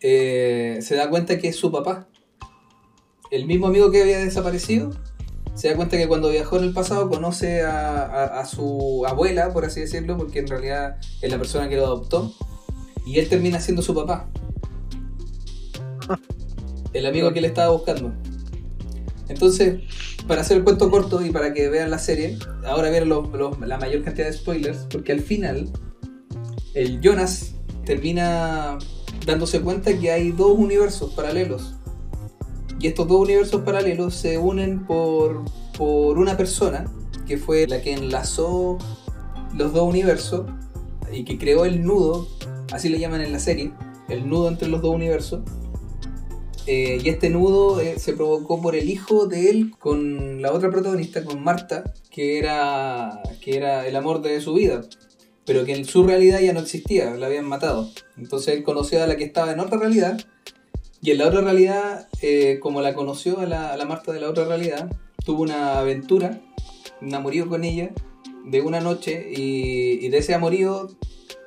eh, 0.00 0.78
se 0.82 0.94
da 0.94 1.10
cuenta 1.10 1.38
que 1.38 1.48
es 1.48 1.56
su 1.56 1.72
papá. 1.72 2.06
El 3.30 3.46
mismo 3.46 3.66
amigo 3.66 3.90
que 3.90 4.02
había 4.02 4.18
desaparecido 4.18 4.92
se 5.56 5.68
da 5.68 5.76
cuenta 5.76 5.96
que 5.96 6.06
cuando 6.06 6.28
viajó 6.28 6.58
en 6.58 6.64
el 6.64 6.72
pasado 6.74 7.08
conoce 7.08 7.62
a, 7.62 8.44
su 8.44 9.04
abuela, 9.06 9.52
por 9.52 9.64
así 9.64 9.80
decirlo, 9.80 10.16
porque 10.18 10.40
en 10.40 10.48
realidad 10.48 10.98
es 11.22 11.30
la 11.30 11.38
persona 11.38 11.68
que 11.68 11.76
lo 11.76 11.86
adoptó, 11.86 12.34
y 13.06 13.18
él 13.18 13.28
termina 13.28 13.58
siendo 13.58 13.80
su 13.82 13.94
papá. 13.94 14.28
El 16.92 17.06
amigo 17.06 17.32
que 17.32 17.38
él 17.38 17.46
estaba 17.46 17.72
buscando. 17.72 18.12
Entonces, 19.28 19.80
para 20.26 20.42
hacer 20.42 20.58
el 20.58 20.64
cuento 20.64 20.90
corto 20.90 21.24
y 21.24 21.30
para 21.30 21.54
que 21.54 21.68
vean 21.68 21.90
la 21.90 21.98
serie, 21.98 22.38
ahora 22.66 22.90
vienen 22.90 23.08
la 23.08 23.78
mayor 23.78 24.02
cantidad 24.02 24.26
de 24.26 24.34
spoilers, 24.34 24.86
porque 24.90 25.12
al 25.12 25.20
final 25.20 25.70
el 26.74 27.00
Jonas 27.00 27.54
termina 27.86 28.78
dándose 29.24 29.62
cuenta 29.62 29.96
que 29.98 30.10
hay 30.10 30.32
dos 30.32 30.52
universos 30.58 31.14
paralelos. 31.14 31.74
Y 32.86 32.90
estos 32.90 33.08
dos 33.08 33.20
universos 33.20 33.62
paralelos 33.62 34.14
se 34.14 34.38
unen 34.38 34.86
por, 34.86 35.42
por 35.76 36.18
una 36.18 36.36
persona 36.36 36.84
que 37.26 37.36
fue 37.36 37.66
la 37.66 37.82
que 37.82 37.92
enlazó 37.92 38.78
los 39.56 39.72
dos 39.72 39.88
universos 39.88 40.48
y 41.12 41.24
que 41.24 41.36
creó 41.36 41.64
el 41.64 41.82
nudo, 41.82 42.28
así 42.70 42.88
le 42.88 43.00
llaman 43.00 43.22
en 43.22 43.32
la 43.32 43.40
serie, 43.40 43.72
el 44.08 44.28
nudo 44.28 44.46
entre 44.46 44.68
los 44.68 44.82
dos 44.82 44.94
universos. 44.94 45.40
Eh, 46.68 47.00
y 47.02 47.08
este 47.08 47.28
nudo 47.28 47.80
eh, 47.80 47.98
se 47.98 48.12
provocó 48.12 48.62
por 48.62 48.76
el 48.76 48.88
hijo 48.88 49.26
de 49.26 49.50
él 49.50 49.72
con 49.80 50.40
la 50.40 50.52
otra 50.52 50.70
protagonista, 50.70 51.24
con 51.24 51.42
Marta, 51.42 51.92
que 52.08 52.38
era, 52.38 53.20
que 53.40 53.56
era 53.56 53.84
el 53.88 53.96
amor 53.96 54.22
de 54.22 54.40
su 54.40 54.54
vida 54.54 54.82
pero 55.44 55.64
que 55.64 55.74
en 55.74 55.84
su 55.84 56.04
realidad 56.04 56.40
ya 56.40 56.52
no 56.52 56.58
existía, 56.58 57.14
la 57.14 57.26
habían 57.26 57.46
matado. 57.46 57.88
Entonces 58.16 58.56
él 58.56 58.64
conoció 58.64 59.02
a 59.02 59.06
la 59.06 59.16
que 59.16 59.22
estaba 59.22 59.52
en 59.52 59.60
otra 59.60 59.78
realidad, 59.78 60.18
y 61.02 61.10
en 61.10 61.18
la 61.18 61.28
otra 61.28 61.40
realidad, 61.40 62.08
eh, 62.22 62.58
como 62.60 62.80
la 62.82 62.94
conoció 62.94 63.40
a 63.40 63.46
la, 63.46 63.84
Marta 63.86 64.12
de 64.12 64.20
la 64.20 64.30
otra 64.30 64.44
realidad, 64.44 64.90
tuvo 65.24 65.42
una 65.42 65.78
aventura, 65.78 66.40
un 67.00 67.14
amorío 67.14 67.48
con 67.48 67.64
ella, 67.64 67.90
de 68.44 68.60
una 68.60 68.80
noche, 68.80 69.30
y, 69.30 70.08
de 70.08 70.18
ese 70.18 70.34
amorío 70.34 70.88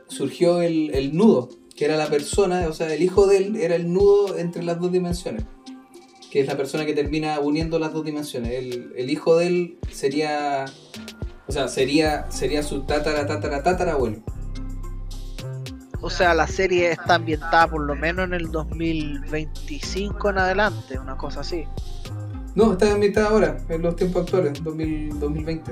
surgió 0.08 0.62
el, 0.62 1.15
nudo, 1.15 1.50
que 1.75 1.86
era 1.86 1.98
la 1.98 2.08
persona, 2.08 2.68
o 2.68 2.74
sea, 2.74 2.94
el 2.94 3.01
hijo 3.01 3.27
de 3.27 3.38
él 3.38 3.56
era 3.56 3.75
el 3.75 3.91
nudo 3.91 4.38
entre 4.38 4.63
las 4.63 4.79
dos 4.79 4.91
dimensiones, 4.91 5.44
que 6.32 6.41
es 6.41 6.48
la 6.48 6.58
persona 6.58 6.86
que 6.86 6.94
termina 6.94 7.39
uniendo 7.39 7.79
las 7.79 7.94
dos 7.94 8.06
dimensiones. 8.06 8.51
El, 8.51 8.94
el 8.96 9.10
hijo 9.10 9.38
de 9.38 9.48
él 9.48 9.77
sería 9.91 10.65
o 11.50 11.51
sea, 11.51 11.68
sería, 11.68 12.29
sería 12.29 12.62
su 12.62 12.82
tatara, 12.82 13.25
tatara, 13.25 13.63
tatara 13.63 13.94
abuelo. 13.94 14.20
O 16.01 16.10
sea, 16.10 16.34
la 16.34 16.48
serie 16.48 16.91
está 16.91 17.15
ambientada 17.15 17.68
por 17.68 17.82
lo 17.82 17.96
menos 17.96 18.25
en 18.25 18.34
el 18.34 18.51
2025 18.51 20.29
en 20.29 20.38
adelante, 20.38 20.98
una 20.98 21.18
cosa 21.18 21.41
así. 21.41 21.65
No, 22.56 22.72
está 22.74 22.94
ambientada 22.94 23.29
ahora, 23.29 23.58
en 23.68 23.82
los 23.82 23.96
tiempos 23.96 24.24
actuales, 24.24 24.63
2020. 24.63 25.72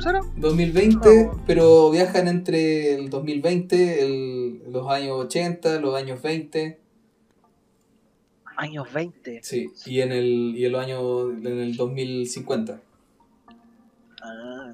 ¿Será? 0.00 0.20
2020, 0.36 1.30
ah, 1.32 1.36
pero 1.46 1.90
viajan 1.90 2.28
entre 2.28 2.94
el 2.94 3.08
2020, 3.08 4.60
los 4.70 4.90
años 4.90 5.24
80, 5.24 5.80
los 5.80 5.94
años 5.94 6.20
20. 6.20 6.78
Años 8.56 8.92
20. 8.92 9.40
Sí, 9.42 9.72
y 9.86 10.00
en 10.00 10.12
el, 10.12 10.54
y 10.56 10.66
el 10.66 10.76
año 10.76 11.30
en 11.30 11.46
el 11.46 11.74
2050. 11.74 12.80
Ah. 14.22 14.72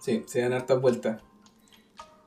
Sí, 0.00 0.24
se 0.26 0.40
dan 0.40 0.52
hartas 0.52 0.80
vueltas. 0.80 1.22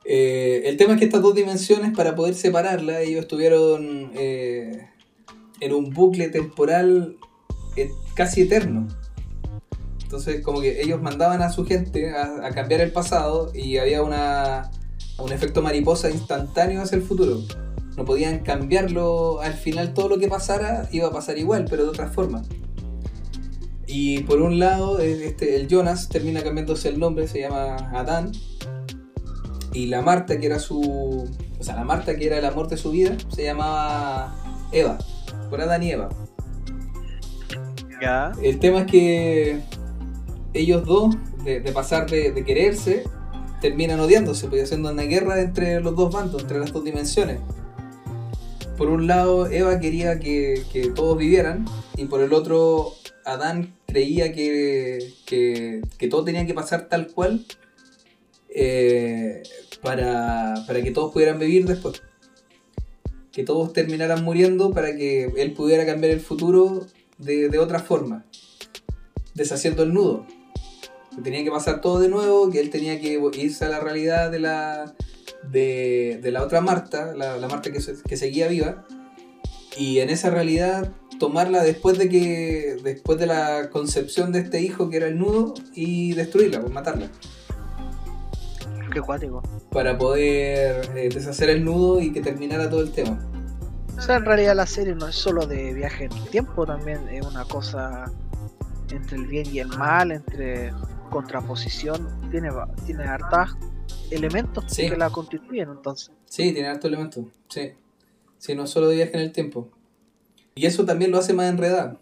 Eh, 0.06 0.64
el 0.66 0.78
tema 0.78 0.94
es 0.94 1.00
que 1.00 1.06
estas 1.06 1.22
dos 1.22 1.34
dimensiones, 1.34 1.96
para 1.96 2.16
poder 2.16 2.36
separarlas, 2.36 3.02
ellos 3.02 3.22
estuvieron 3.22 4.12
eh, 4.16 4.90
en 5.60 5.74
un 5.74 5.90
bucle 5.92 6.30
temporal 6.30 7.18
casi 8.16 8.42
eterno. 8.42 8.88
Entonces 10.04 10.42
como 10.44 10.62
que 10.62 10.82
ellos 10.82 11.02
mandaban 11.02 11.42
a 11.42 11.50
su 11.50 11.66
gente 11.66 12.12
a, 12.12 12.46
a 12.46 12.52
cambiar 12.52 12.82
el 12.82 12.92
pasado 12.92 13.52
y 13.56 13.78
había 13.78 14.04
una, 14.04 14.70
un 15.18 15.32
efecto 15.32 15.62
mariposa 15.62 16.12
instantáneo 16.12 16.82
hacia 16.82 16.98
el 16.98 17.02
futuro. 17.02 17.40
No 17.98 18.06
podían 18.06 18.40
cambiarlo, 18.40 19.42
al 19.42 19.54
final 19.54 19.94
todo 19.94 20.10
lo 20.10 20.20
que 20.20 20.28
pasara 20.28 20.88
iba 20.92 21.08
a 21.08 21.12
pasar 21.12 21.38
igual, 21.38 21.66
pero 21.70 21.84
de 21.84 21.90
otra 21.90 22.10
forma. 22.10 22.44
Y 23.88 24.24
por 24.24 24.42
un 24.42 24.60
lado, 24.60 25.00
este, 25.00 25.56
el 25.56 25.68
Jonas 25.68 26.10
termina 26.10 26.42
cambiándose 26.42 26.90
el 26.90 27.00
nombre, 27.00 27.28
se 27.28 27.42
llama 27.42 27.76
Adán. 27.94 28.32
Y 29.74 29.88
la 29.88 30.02
Marta, 30.02 30.40
que 30.40 30.46
era 30.46 30.60
su. 30.60 31.28
O 31.60 31.64
sea, 31.64 31.76
la 31.76 31.84
Marta, 31.84 32.16
que 32.16 32.28
era 32.28 32.38
el 32.38 32.46
amor 32.46 32.68
de 32.68 32.78
su 32.78 32.92
vida, 32.92 33.18
se 33.34 33.44
llamaba 33.44 34.36
Eva. 34.72 34.98
Por 35.50 35.62
Adán 35.62 35.84
y 35.84 35.92
Eva. 35.92 36.10
Ya. 38.02 38.32
El 38.42 38.60
tema 38.60 38.82
es 38.82 38.92
que 38.92 39.62
ellos 40.54 40.86
dos, 40.86 41.16
de, 41.44 41.60
de 41.60 41.72
pasar 41.72 42.10
de, 42.10 42.32
de 42.32 42.46
quererse, 42.46 43.04
terminan 43.62 44.00
odiándose, 44.00 44.48
pues 44.48 44.64
haciendo 44.64 44.92
una 44.92 45.04
guerra 45.04 45.40
entre 45.42 45.80
los 45.80 45.96
dos 45.96 46.14
bandos, 46.14 46.42
entre 46.42 46.60
las 46.60 46.74
dos 46.74 46.84
dimensiones. 46.84 47.40
Por 48.78 48.90
un 48.90 49.08
lado, 49.08 49.48
Eva 49.48 49.80
quería 49.80 50.20
que, 50.20 50.64
que 50.72 50.90
todos 50.90 51.18
vivieran, 51.18 51.66
y 51.96 52.06
por 52.06 52.22
el 52.22 52.34
otro, 52.34 52.94
Adán 53.26 53.74
creía 53.88 54.34
que, 54.34 55.14
que, 55.26 55.82
que 55.98 56.08
todo 56.08 56.24
tenía 56.24 56.46
que 56.46 56.54
pasar 56.54 56.90
tal 56.90 57.08
cual 57.08 57.46
eh, 58.50 59.44
para, 59.82 60.56
para 60.68 60.82
que 60.82 60.92
todos 60.92 61.12
pudieran 61.12 61.40
vivir 61.40 61.66
después. 61.66 62.02
Que 63.32 63.44
todos 63.44 63.74
terminaran 63.74 64.24
muriendo 64.24 64.72
para 64.72 64.96
que 64.96 65.26
él 65.38 65.54
pudiera 65.54 65.86
cambiar 65.86 66.14
el 66.14 66.20
futuro 66.20 66.86
de, 67.18 67.50
de 67.50 67.60
otra 67.60 67.80
forma, 67.80 68.26
deshaciendo 69.34 69.84
el 69.84 69.94
nudo. 69.94 70.26
Que 71.16 71.22
tenía 71.22 71.44
que 71.44 71.52
pasar 71.52 71.82
todo 71.82 72.00
de 72.00 72.10
nuevo, 72.10 72.50
que 72.50 72.60
él 72.60 72.70
tenía 72.70 73.00
que 73.00 73.20
irse 73.36 73.66
a 73.66 73.70
la 73.70 73.80
realidad 73.80 74.32
de 74.32 74.40
la, 74.40 74.94
de, 75.52 76.20
de 76.22 76.32
la 76.32 76.44
otra 76.44 76.62
Marta, 76.62 77.14
la, 77.16 77.38
la 77.38 77.48
Marta 77.48 77.72
que, 77.72 77.80
que 78.08 78.18
seguía 78.18 78.48
viva, 78.48 78.86
y 79.78 80.00
en 80.00 80.10
esa 80.10 80.30
realidad 80.30 80.92
tomarla 81.28 81.64
después 81.64 81.98
de 81.98 82.10
que 82.10 82.76
después 82.84 83.18
de 83.18 83.28
la 83.28 83.70
concepción 83.70 84.34
de 84.34 84.40
este 84.40 84.60
hijo 84.62 84.90
que 84.90 84.98
era 84.98 85.08
el 85.08 85.18
nudo 85.18 85.54
y 85.74 86.14
destruirla, 86.16 86.60
pues 86.60 86.74
matarla, 86.74 87.08
Qué 88.92 89.00
cuático. 89.02 89.42
para 89.72 89.98
poder 89.98 90.90
eh, 90.98 91.10
deshacer 91.14 91.50
el 91.50 91.64
nudo 91.64 92.02
y 92.02 92.12
que 92.12 92.20
terminara 92.22 92.70
todo 92.70 92.82
el 92.82 92.92
tema. 92.92 93.18
O 93.98 94.02
sea, 94.02 94.18
en 94.18 94.26
realidad 94.26 94.56
la 94.56 94.66
serie 94.66 94.96
no 94.96 95.08
es 95.08 95.16
solo 95.16 95.46
de 95.48 95.74
viaje 95.74 96.06
en 96.06 96.12
el 96.12 96.28
tiempo, 96.30 96.66
también 96.66 97.08
es 97.10 97.26
una 97.26 97.46
cosa 97.46 98.12
entre 98.92 99.18
el 99.18 99.26
bien 99.28 99.46
y 99.50 99.60
el 99.60 99.70
mal, 99.70 100.12
entre 100.12 100.74
contraposición, 101.10 102.08
tiene, 102.32 102.50
tiene 102.86 103.04
hartas 103.06 103.52
elementos 104.12 104.66
Sí. 104.68 104.90
que 104.90 104.98
la 104.98 105.10
constituyen, 105.10 105.70
entonces. 105.70 106.12
Sí, 106.26 106.52
tiene 106.52 106.68
harto 106.68 106.88
elemento, 106.88 107.26
sí. 107.48 107.72
Sí, 108.38 108.56
no 108.56 108.68
solo 108.68 108.90
de 108.90 108.98
viaje 108.98 109.14
en 109.14 109.22
el 109.22 109.32
tiempo. 109.32 109.70
Y 110.56 110.66
eso 110.66 110.86
también 110.86 111.12
lo 111.12 111.18
hace 111.18 111.34
más 111.34 111.50
enredado. 111.50 112.00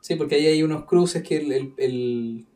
Sí, 0.00 0.16
porque 0.16 0.34
ahí 0.34 0.46
hay 0.46 0.62
unos 0.62 0.84
cruces 0.84 1.22
que 1.22 1.36
el, 1.38 1.72
el, 1.78 2.46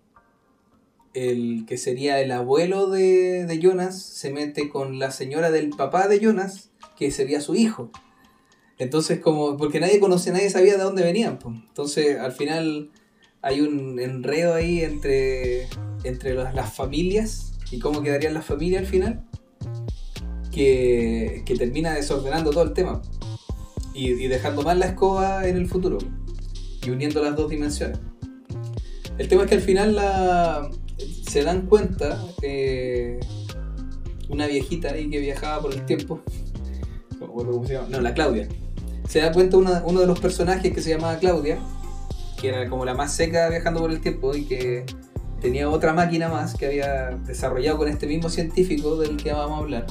el, 1.15 1.65
que 1.67 1.79
sería 1.79 2.21
el 2.21 2.31
abuelo 2.31 2.91
de, 2.91 3.47
de 3.47 3.59
Jonas 3.59 4.03
se 4.03 4.31
mete 4.31 4.69
con 4.69 4.99
la 4.99 5.11
señora 5.11 5.51
del 5.51 5.71
papá 5.71 6.09
de 6.09 6.21
Jonas, 6.21 6.71
que 6.97 7.11
sería 7.11 7.41
su 7.41 7.55
hijo. 7.55 7.91
Entonces, 8.79 9.21
como, 9.21 9.57
porque 9.57 9.81
nadie 9.81 9.99
conocía, 9.99 10.33
nadie 10.35 10.51
sabía 10.51 10.77
de 10.77 10.83
dónde 10.83 11.03
venían. 11.03 11.39
pues. 11.39 11.57
Entonces, 11.67 12.19
al 12.19 12.33
final 12.33 12.91
hay 13.41 13.63
un 13.63 13.99
enredo 13.99 14.55
ahí 14.55 14.83
entre, 14.83 15.69
entre 16.05 16.35
las, 16.35 16.55
las 16.55 16.75
familias 16.75 17.55
y 17.71 17.79
cómo 17.79 18.03
quedarían 18.03 18.35
las 18.35 18.45
familias 18.45 18.83
al 18.83 18.89
final 18.89 19.25
que, 20.53 21.43
que 21.47 21.55
termina 21.55 21.95
desordenando 21.95 22.51
todo 22.51 22.65
el 22.65 22.75
tema 22.75 23.01
y, 23.99 24.29
dejando 24.29 24.63
mal 24.63 24.79
la 24.79 24.87
escoba 24.87 25.47
en 25.47 25.57
el 25.57 25.67
futuro 25.69 25.99
y 26.87 26.91
uniendo 26.91 27.23
las 27.23 27.35
dos 27.37 27.51
dimensiones. 27.51 27.99
El 29.19 29.29
tema 29.29 29.43
es 29.43 29.49
que 29.49 29.55
al 29.57 29.61
final 29.61 29.97
la, 29.97 30.71
se 31.29 31.43
dan 31.43 31.67
cuenta 31.67 32.23
eh, 32.43 33.19
una 34.29 34.47
viejita 34.47 34.91
ahí 34.93 35.11
que 35.11 35.19
viajaba 35.19 35.63
por 35.63 35.73
el 35.75 35.85
tiempo, 35.85 36.21
cómo 37.19 37.43
no, 37.89 38.01
la 38.01 38.15
Claudia. 38.15 38.49
Se 39.09 39.21
da 39.21 39.33
cuenta 39.33 39.57
una- 39.57 39.83
uno 39.85 40.01
de 40.01 40.07
los 40.07 40.21
personajes 40.21 40.73
que 40.73 40.81
se 40.83 40.91
llamaba 40.91 41.19
Claudia, 41.19 41.59
que 42.41 42.49
era 42.49 42.69
como 42.69 42.85
la 42.85 42.95
más 42.95 43.13
seca 43.13 43.49
viajando 43.49 43.81
por 43.81 43.91
el 43.91 44.01
tiempo 44.01 44.35
y 44.37 44.45
que 44.45 44.85
tenía 45.41 45.69
otra 45.69 45.93
máquina 45.93 46.29
más 46.29 46.55
que 46.55 46.67
había 46.67 47.11
desarrollado 47.27 47.79
con 47.79 47.89
este 47.89 48.07
mismo 48.07 48.29
científico 48.29 48.97
del 48.97 49.17
que 49.17 49.33
vamos 49.33 49.59
a 49.59 49.63
hablar, 49.63 49.87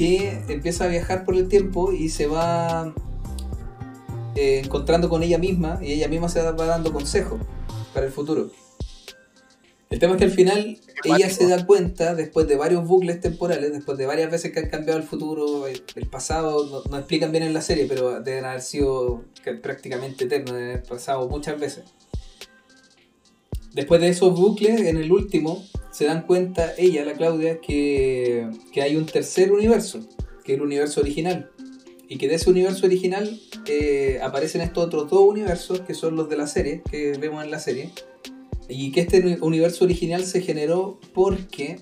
que 0.00 0.42
empieza 0.48 0.84
a 0.84 0.88
viajar 0.88 1.26
por 1.26 1.36
el 1.36 1.46
tiempo 1.46 1.92
y 1.92 2.08
se 2.08 2.26
va 2.26 2.94
eh, 4.34 4.62
encontrando 4.64 5.10
con 5.10 5.22
ella 5.22 5.36
misma 5.36 5.78
y 5.82 5.92
ella 5.92 6.08
misma 6.08 6.30
se 6.30 6.40
va 6.40 6.52
dando 6.52 6.90
consejos 6.90 7.38
para 7.92 8.06
el 8.06 8.12
futuro. 8.12 8.50
El 9.90 9.98
tema 9.98 10.14
es 10.14 10.18
que 10.18 10.24
al 10.24 10.30
final 10.30 10.78
ella 11.04 11.28
se 11.28 11.46
da 11.46 11.66
cuenta, 11.66 12.14
después 12.14 12.48
de 12.48 12.56
varios 12.56 12.86
bucles 12.88 13.20
temporales, 13.20 13.74
después 13.74 13.98
de 13.98 14.06
varias 14.06 14.30
veces 14.30 14.52
que 14.52 14.60
han 14.60 14.70
cambiado 14.70 14.98
el 14.98 15.04
futuro, 15.04 15.66
el, 15.66 15.82
el 15.94 16.06
pasado, 16.06 16.66
no, 16.66 16.90
no 16.90 16.96
explican 16.96 17.30
bien 17.30 17.44
en 17.44 17.52
la 17.52 17.60
serie, 17.60 17.84
pero 17.86 18.22
deben 18.22 18.46
haber 18.46 18.62
sido 18.62 19.24
prácticamente 19.62 20.24
eternos, 20.24 20.52
deben 20.52 20.70
haber 20.70 20.82
pasado 20.84 21.28
muchas 21.28 21.60
veces. 21.60 21.84
Después 23.72 24.00
de 24.00 24.08
esos 24.08 24.38
bucles, 24.38 24.80
en 24.80 24.96
el 24.96 25.12
último, 25.12 25.64
se 25.90 26.06
dan 26.06 26.22
cuenta 26.26 26.72
ella, 26.76 27.04
la 27.04 27.12
Claudia, 27.14 27.60
que, 27.60 28.48
que 28.72 28.82
hay 28.82 28.96
un 28.96 29.06
tercer 29.06 29.52
universo, 29.52 30.00
que 30.44 30.52
es 30.52 30.58
el 30.58 30.62
universo 30.64 31.00
original. 31.00 31.50
Y 32.08 32.18
que 32.18 32.26
de 32.26 32.34
ese 32.34 32.50
universo 32.50 32.86
original 32.86 33.40
eh, 33.66 34.18
aparecen 34.22 34.60
estos 34.62 34.86
otros 34.86 35.08
dos 35.08 35.20
universos, 35.20 35.80
que 35.82 35.94
son 35.94 36.16
los 36.16 36.28
de 36.28 36.36
la 36.36 36.48
serie, 36.48 36.82
que 36.90 37.12
vemos 37.12 37.44
en 37.44 37.52
la 37.52 37.60
serie. 37.60 37.90
Y 38.68 38.90
que 38.90 39.00
este 39.00 39.20
uni- 39.20 39.38
universo 39.40 39.84
original 39.84 40.24
se 40.24 40.40
generó 40.40 40.98
porque 41.14 41.78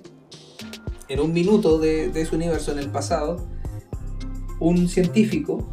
en 1.08 1.20
un 1.20 1.32
minuto 1.32 1.78
de, 1.78 2.10
de 2.10 2.20
ese 2.20 2.36
universo 2.36 2.72
en 2.72 2.78
el 2.78 2.90
pasado, 2.90 3.48
un 4.60 4.88
científico, 4.90 5.66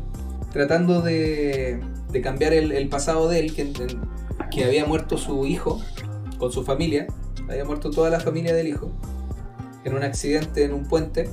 tratando 0.54 1.02
de, 1.02 1.82
de 2.12 2.22
cambiar 2.22 2.54
el, 2.54 2.72
el 2.72 2.88
pasado 2.88 3.28
de 3.28 3.40
él, 3.40 3.54
que, 3.54 3.74
que 4.52 4.64
había 4.64 4.86
muerto 4.86 5.18
su 5.18 5.46
hijo 5.46 5.82
con 6.46 6.52
su 6.52 6.64
familia, 6.64 7.08
había 7.50 7.66
muerto 7.66 7.90
toda 7.90 8.12
la 8.12 8.20
familia 8.20 8.54
del 8.54 8.68
hijo, 8.68 8.92
en 9.84 9.96
un 9.96 10.04
accidente 10.04 10.64
en 10.64 10.74
un 10.74 10.88
puente, 10.88 11.28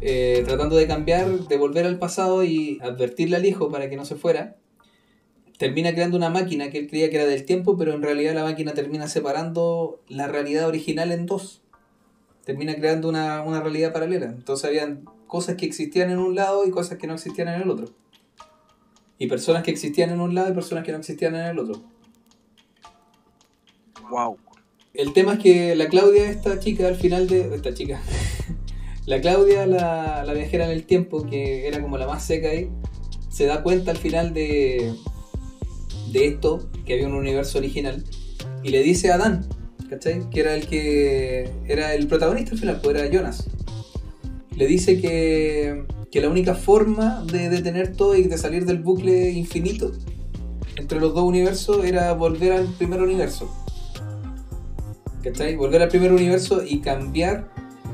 eh, 0.00 0.42
tratando 0.46 0.74
de 0.74 0.86
cambiar, 0.86 1.28
de 1.28 1.58
volver 1.58 1.84
al 1.84 1.98
pasado 1.98 2.42
y 2.42 2.78
advertirle 2.82 3.36
al 3.36 3.44
hijo 3.44 3.70
para 3.70 3.90
que 3.90 3.96
no 3.96 4.06
se 4.06 4.14
fuera, 4.14 4.56
termina 5.58 5.92
creando 5.92 6.16
una 6.16 6.30
máquina 6.30 6.70
que 6.70 6.78
él 6.78 6.88
creía 6.88 7.10
que 7.10 7.16
era 7.16 7.26
del 7.26 7.44
tiempo, 7.44 7.76
pero 7.76 7.92
en 7.92 8.00
realidad 8.00 8.32
la 8.32 8.44
máquina 8.44 8.72
termina 8.72 9.06
separando 9.06 10.00
la 10.08 10.28
realidad 10.28 10.66
original 10.66 11.12
en 11.12 11.26
dos. 11.26 11.60
Termina 12.46 12.74
creando 12.74 13.10
una, 13.10 13.42
una 13.42 13.60
realidad 13.60 13.92
paralela. 13.92 14.28
Entonces 14.28 14.64
habían 14.64 15.04
cosas 15.26 15.56
que 15.56 15.66
existían 15.66 16.08
en 16.08 16.20
un 16.20 16.34
lado 16.34 16.66
y 16.66 16.70
cosas 16.70 16.96
que 16.96 17.06
no 17.06 17.12
existían 17.12 17.48
en 17.48 17.60
el 17.60 17.68
otro. 17.68 17.90
Y 19.18 19.26
personas 19.26 19.62
que 19.62 19.72
existían 19.72 20.08
en 20.08 20.22
un 20.22 20.34
lado 20.34 20.50
y 20.50 20.54
personas 20.54 20.84
que 20.84 20.92
no 20.92 20.98
existían 20.98 21.34
en 21.34 21.44
el 21.44 21.58
otro. 21.58 21.95
Wow. 24.10 24.36
El 24.94 25.12
tema 25.12 25.34
es 25.34 25.38
que 25.40 25.74
la 25.74 25.88
Claudia, 25.88 26.30
esta 26.30 26.58
chica, 26.58 26.86
al 26.86 26.96
final 26.96 27.26
de. 27.26 27.54
Esta 27.54 27.74
chica. 27.74 28.00
la 29.06 29.20
Claudia, 29.20 29.66
la, 29.66 30.24
la 30.24 30.32
viajera 30.32 30.64
en 30.66 30.70
el 30.70 30.84
tiempo, 30.84 31.26
que 31.26 31.66
era 31.66 31.82
como 31.82 31.98
la 31.98 32.06
más 32.06 32.24
seca 32.24 32.48
ahí, 32.48 32.70
se 33.28 33.46
da 33.46 33.62
cuenta 33.62 33.90
al 33.90 33.98
final 33.98 34.32
de. 34.32 34.94
de 36.12 36.26
esto, 36.26 36.70
que 36.84 36.94
había 36.94 37.08
un 37.08 37.14
universo 37.14 37.58
original, 37.58 38.04
y 38.62 38.70
le 38.70 38.82
dice 38.82 39.12
a 39.12 39.18
Dan, 39.18 39.46
¿cachai? 39.90 40.28
Que 40.30 40.40
era 40.40 40.54
el 40.54 40.66
que. 40.66 41.50
era 41.66 41.94
el 41.94 42.06
protagonista 42.06 42.52
al 42.52 42.58
final, 42.58 42.80
pues 42.82 42.96
era 42.96 43.10
Jonas. 43.10 43.48
Le 44.56 44.66
dice 44.66 45.00
que. 45.00 45.84
que 46.10 46.20
la 46.20 46.30
única 46.30 46.54
forma 46.54 47.22
de 47.24 47.50
detener 47.50 47.94
todo 47.94 48.16
y 48.16 48.22
de 48.22 48.38
salir 48.38 48.64
del 48.64 48.78
bucle 48.78 49.30
infinito 49.30 49.92
entre 50.76 51.00
los 51.00 51.14
dos 51.14 51.24
universos 51.24 51.84
era 51.84 52.12
volver 52.12 52.52
al 52.52 52.66
primer 52.66 53.02
universo. 53.02 53.50
¿Cachai? 55.26 55.56
Volver 55.56 55.82
al 55.82 55.88
primer 55.88 56.12
universo 56.12 56.62
y 56.64 56.80
cambiar, 56.80 57.50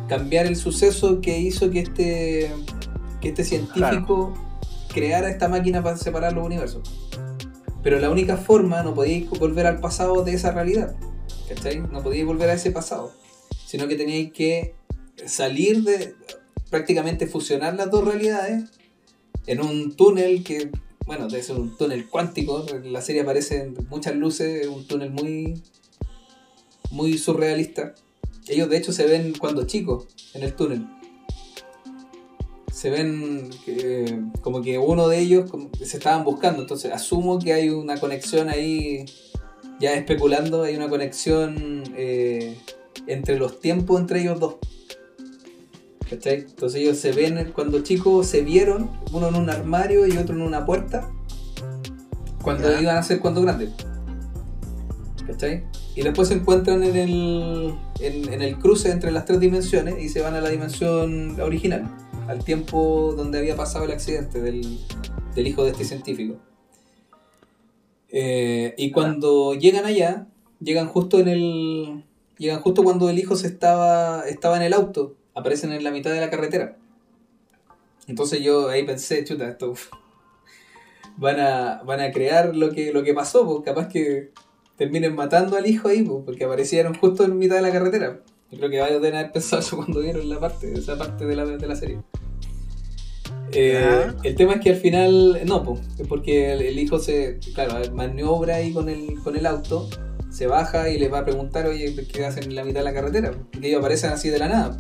cambiar 0.07 0.45
el 0.45 0.55
suceso 0.55 1.23
que 1.23 1.39
hizo 1.39 1.71
que 1.71 1.81
este, 1.81 2.51
que 3.23 3.29
este 3.31 3.43
científico 3.43 4.35
creara 4.93 5.31
esta 5.31 5.49
máquina 5.49 5.83
para 5.83 5.97
separar 5.97 6.35
los 6.35 6.45
universos. 6.45 6.83
Pero 7.83 7.99
la 8.01 8.11
única 8.11 8.37
forma, 8.37 8.83
no 8.83 8.93
podíais 8.93 9.31
volver 9.31 9.67
al 9.67 9.81
pasado 9.81 10.23
de 10.25 10.35
esa 10.35 10.53
realidad. 10.53 10.95
¿Cachai? 11.49 11.81
No 11.81 12.03
podíais 12.03 12.27
volver 12.27 12.51
a 12.51 12.53
ese 12.53 12.71
pasado. 12.71 13.15
Sino 13.67 13.89
que 13.89 13.97
teníais 13.97 14.31
que 14.31 14.75
salir 15.25 15.85
de. 15.85 16.15
prácticamente 16.69 17.27
fusionar 17.27 17.77
las 17.77 17.91
dos 17.91 18.05
realidades 18.05 18.65
en 19.47 19.63
un 19.63 19.97
túnel 19.97 20.45
que 20.45 20.71
bueno, 21.07 21.29
debe 21.29 21.43
ser 21.43 21.57
un 21.57 21.79
túnel 21.79 22.11
cuántico. 22.11 22.67
En 22.69 22.93
la 22.93 23.01
serie 23.01 23.23
aparecen 23.23 23.75
muchas 23.89 24.15
luces, 24.17 24.67
un 24.67 24.87
túnel 24.87 25.11
muy, 25.11 25.63
muy 26.93 27.19
surrealista. 27.19 27.95
Ellos 28.49 28.69
de 28.69 28.77
hecho 28.77 28.93
se 28.93 29.07
ven 29.07 29.33
cuando 29.39 29.65
chicos 29.67 30.07
en 30.35 30.43
el 30.43 30.55
túnel. 30.55 30.87
Se 32.73 32.91
ven 32.91 33.51
que- 33.65 34.21
como 34.41 34.63
que 34.63 34.79
uno 34.79 35.09
de 35.09 35.19
ellos 35.19 35.51
como 35.51 35.71
que 35.71 35.87
se 35.87 35.97
estaban 35.97 36.25
buscando. 36.25 36.63
Entonces 36.63 36.93
asumo 36.93 37.39
que 37.39 37.53
hay 37.53 37.71
una 37.71 37.99
conexión 37.99 38.49
ahí, 38.49 39.05
ya 39.81 39.95
especulando, 39.95 40.63
hay 40.63 40.77
una 40.77 40.89
conexión 40.89 41.85
eh, 41.97 42.59
entre 43.07 43.39
los 43.39 43.61
tiempos 43.61 44.01
entre 44.01 44.21
ellos 44.21 44.39
dos. 44.39 44.57
¿Cachai? 46.11 46.41
Entonces 46.41 46.83
ellos 46.83 46.99
se 46.99 47.13
ven 47.13 47.53
cuando 47.55 47.81
chicos 47.83 48.27
se 48.27 48.43
vieron, 48.43 48.91
uno 49.13 49.29
en 49.29 49.35
un 49.37 49.49
armario 49.49 50.07
y 50.07 50.17
otro 50.19 50.35
en 50.35 50.43
una 50.43 50.67
puerta, 50.67 51.11
cuando 52.43 52.69
iban 52.81 52.97
a 52.99 53.03
ser 53.03 53.21
cuando 53.21 53.41
grandes. 53.41 53.71
¿Cachai? 55.27 55.65
Y 55.95 56.03
después 56.03 56.29
se 56.29 56.35
encuentran 56.35 56.83
en 56.83 56.97
el, 56.97 57.75
en, 58.01 58.43
el 58.43 58.59
cruce 58.59 58.91
entre 58.91 59.13
las 59.13 59.27
tres 59.27 59.41
dimensiones 59.41 60.03
y 60.03 60.09
se 60.09 60.23
van 60.23 60.35
a 60.35 60.41
la 60.41 60.49
dimensión 60.49 61.39
original, 61.41 61.85
al 62.29 62.43
tiempo 62.45 63.13
donde 63.15 63.39
había 63.39 63.57
pasado 63.57 63.85
el 63.85 63.93
accidente 63.93 64.41
del, 64.41 64.79
del 65.35 65.47
hijo 65.47 65.65
de 65.65 65.73
este 65.73 65.85
científico. 65.85 66.39
Eh, 68.09 68.75
y 68.79 68.91
cuando 68.91 69.55
llegan 69.55 69.85
allá, 69.85 70.27
llegan 70.61 70.89
justo 70.89 71.19
en 71.19 71.29
el. 71.29 72.05
Llegan 72.39 72.61
justo 72.61 72.83
cuando 72.83 73.09
el 73.11 73.19
hijo 73.19 73.37
se 73.37 73.47
estaba. 73.47 74.27
estaba 74.29 74.57
en 74.57 74.63
el 74.63 74.73
auto. 74.73 75.17
Aparecen 75.35 75.73
en 75.73 75.85
la 75.85 75.91
mitad 75.91 76.11
de 76.11 76.21
la 76.21 76.31
carretera. 76.31 76.77
Entonces 78.07 78.43
yo 78.43 78.69
ahí 78.69 78.85
pensé, 78.85 79.25
chuta, 79.25 79.49
esto. 79.49 79.75
Van 81.19 81.39
a, 81.41 81.83
van 81.85 82.01
a 82.01 82.11
crear 82.11 82.57
lo 82.57 82.71
que, 82.71 82.91
lo 82.91 83.05
que 83.05 83.13
pasó, 83.13 83.45
pues 83.45 83.63
capaz 83.67 83.89
que 83.89 84.31
terminen 84.83 85.15
matando 85.15 85.57
al 85.57 85.65
hijo 85.65 85.87
ahí, 85.87 86.03
pues, 86.03 86.25
porque 86.25 86.45
aparecieron 86.45 86.95
justo 86.95 87.25
en 87.25 87.39
mitad 87.39 87.55
de 87.55 87.63
la 87.63 87.71
carretera. 87.71 88.21
Yo 88.51 88.59
creo 88.59 88.69
que 88.69 88.81
varios 88.81 89.01
deben 89.01 89.17
haber 89.21 89.31
pensado 89.31 89.63
eso 89.63 89.77
cuando 89.77 90.01
vieron 90.01 90.29
la 90.29 90.41
parte, 90.41 90.73
esa 90.73 90.99
parte 90.99 91.25
de 91.25 91.37
la, 91.37 91.47
de 91.47 91.69
la 91.69 91.77
serie. 91.77 91.99
Eh, 93.53 94.09
el 94.25 94.35
tema 94.35 94.55
es 94.55 94.61
que 94.61 94.71
al 94.71 94.77
final, 94.77 95.41
no, 95.47 95.63
pues, 95.63 95.81
es 96.01 96.09
porque 96.09 96.53
el, 96.53 96.63
el 96.63 96.79
hijo 96.81 96.99
se, 96.99 97.39
claro, 97.55 97.75
maniobra 97.95 98.57
ahí 98.57 98.73
con 98.73 98.89
el, 98.89 99.21
con 99.23 99.37
el 99.37 99.47
auto, 99.47 99.89
se 100.31 100.49
baja 100.49 100.91
y 100.91 100.99
le 100.99 101.09
va 101.09 101.21
a 101.21 101.25
preguntar, 101.25 101.67
oye, 101.67 101.95
¿qué 102.13 102.25
hacen 102.25 102.45
en 102.45 102.57
la 102.57 102.65
mitad 102.65 102.81
de 102.81 102.85
la 102.85 102.93
carretera? 102.93 103.31
Porque 103.53 103.69
ellos 103.69 103.79
aparecen 103.79 104.11
así 104.11 104.31
de 104.31 104.39
la 104.41 104.49
nada. 104.49 104.77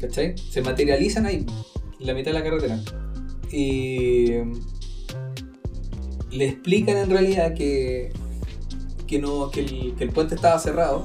¿Cachai? 0.00 0.34
Se 0.38 0.62
materializan 0.62 1.26
ahí, 1.26 1.44
en 2.00 2.06
la 2.06 2.14
mitad 2.14 2.30
de 2.30 2.38
la 2.38 2.42
carretera. 2.42 2.80
Y 3.52 4.32
le 6.30 6.48
explican 6.48 6.96
en 6.96 7.10
realidad 7.10 7.52
que, 7.52 8.12
que, 9.08 9.18
no, 9.18 9.50
que, 9.50 9.60
el, 9.60 9.96
que 9.96 10.04
el 10.04 10.10
puente 10.10 10.36
estaba 10.36 10.56
cerrado 10.60 11.04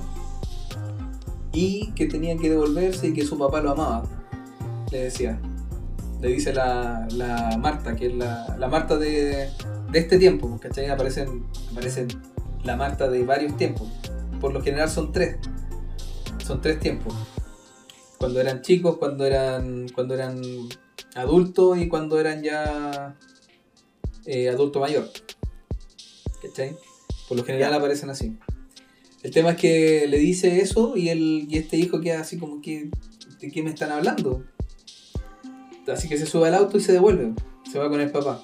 y 1.52 1.92
que 1.94 2.06
tenía 2.06 2.38
que 2.38 2.50
devolverse 2.50 3.08
y 3.08 3.14
que 3.14 3.26
su 3.26 3.38
papá 3.40 3.62
lo 3.62 3.72
amaba. 3.72 4.04
Le 4.92 5.06
decía. 5.06 5.40
Le 6.22 6.30
dice 6.30 6.54
la, 6.54 7.08
la 7.12 7.58
Marta, 7.58 7.96
que 7.96 8.08
es 8.08 8.16
la, 8.16 8.56
la 8.58 8.68
Marta 8.68 8.98
de, 8.98 9.50
de 9.92 10.00
este 10.00 10.18
tiempo, 10.18 10.58
¿cachai? 10.62 10.90
Aparecen, 10.90 11.46
aparecen 11.72 12.08
la 12.64 12.78
Marta 12.78 13.10
de 13.10 13.24
varios 13.24 13.58
tiempos. 13.58 13.90
Por 14.40 14.54
lo 14.54 14.62
general 14.62 14.90
son 14.90 15.12
tres. 15.12 15.38
Son 16.46 16.62
tres 16.62 16.80
tiempos. 16.80 17.14
Cuando 18.18 18.40
eran 18.40 18.62
chicos, 18.62 18.98
cuando 18.98 19.26
eran, 19.26 19.88
cuando 19.90 20.14
eran 20.14 20.42
adultos 21.16 21.78
y 21.78 21.88
cuando 21.90 22.20
eran 22.20 22.42
ya 22.42 23.18
eh, 24.26 24.50
adulto 24.50 24.80
mayor. 24.80 25.10
¿Cachai? 26.42 26.78
Por 27.34 27.40
lo 27.40 27.46
general 27.48 27.74
aparecen 27.74 28.12
así. 28.12 28.38
El 29.24 29.32
tema 29.32 29.54
es 29.54 29.58
que 29.58 30.06
le 30.08 30.20
dice 30.20 30.62
eso 30.62 30.96
y, 30.96 31.10
el, 31.10 31.48
y 31.50 31.58
este 31.58 31.78
hijo 31.78 32.00
queda 32.00 32.20
así 32.20 32.38
como 32.38 32.62
que, 32.62 32.92
¿de 33.40 33.52
qué 33.52 33.64
me 33.64 33.72
están 33.72 33.92
hablando? 33.92 34.44
Así 35.88 36.08
que 36.08 36.20
se 36.20 36.28
sube 36.28 36.50
al 36.50 36.54
auto 36.54 36.78
y 36.78 36.82
se 36.82 36.94
devuelve. 36.94 37.34
Se 37.72 37.80
va 37.80 37.90
con 37.90 38.02
el 38.02 38.12
papá. 38.12 38.44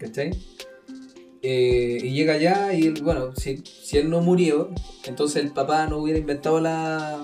¿Cachai? 0.00 0.32
Eh, 1.42 2.00
y 2.02 2.10
llega 2.10 2.32
allá 2.32 2.74
y 2.74 2.90
bueno, 3.02 3.36
si, 3.36 3.58
si 3.58 3.98
él 3.98 4.10
no 4.10 4.20
murió, 4.20 4.70
entonces 5.04 5.44
el 5.44 5.52
papá 5.52 5.86
no 5.86 5.98
hubiera 5.98 6.18
inventado 6.18 6.58
la. 6.60 7.22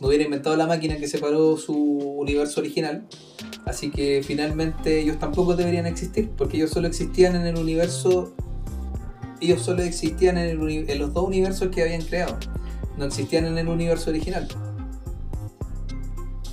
No 0.00 0.08
hubiera 0.08 0.24
inventado 0.24 0.56
la 0.56 0.66
máquina 0.66 0.96
que 0.96 1.06
separó 1.06 1.56
su 1.56 1.76
universo 1.76 2.58
original. 2.58 3.06
Así 3.66 3.92
que 3.92 4.24
finalmente 4.24 4.98
ellos 4.98 5.20
tampoco 5.20 5.54
deberían 5.54 5.86
existir, 5.86 6.30
porque 6.36 6.56
ellos 6.56 6.70
solo 6.70 6.88
existían 6.88 7.36
en 7.36 7.46
el 7.46 7.56
universo. 7.56 8.34
Ellos 9.40 9.62
solo 9.62 9.82
existían 9.82 10.38
en, 10.38 10.60
el 10.60 10.90
en 10.90 10.98
los 10.98 11.12
dos 11.14 11.24
universos 11.26 11.68
que 11.70 11.82
habían 11.82 12.02
creado. 12.02 12.38
No 12.96 13.04
existían 13.06 13.46
en 13.46 13.58
el 13.58 13.68
universo 13.68 14.10
original. 14.10 14.48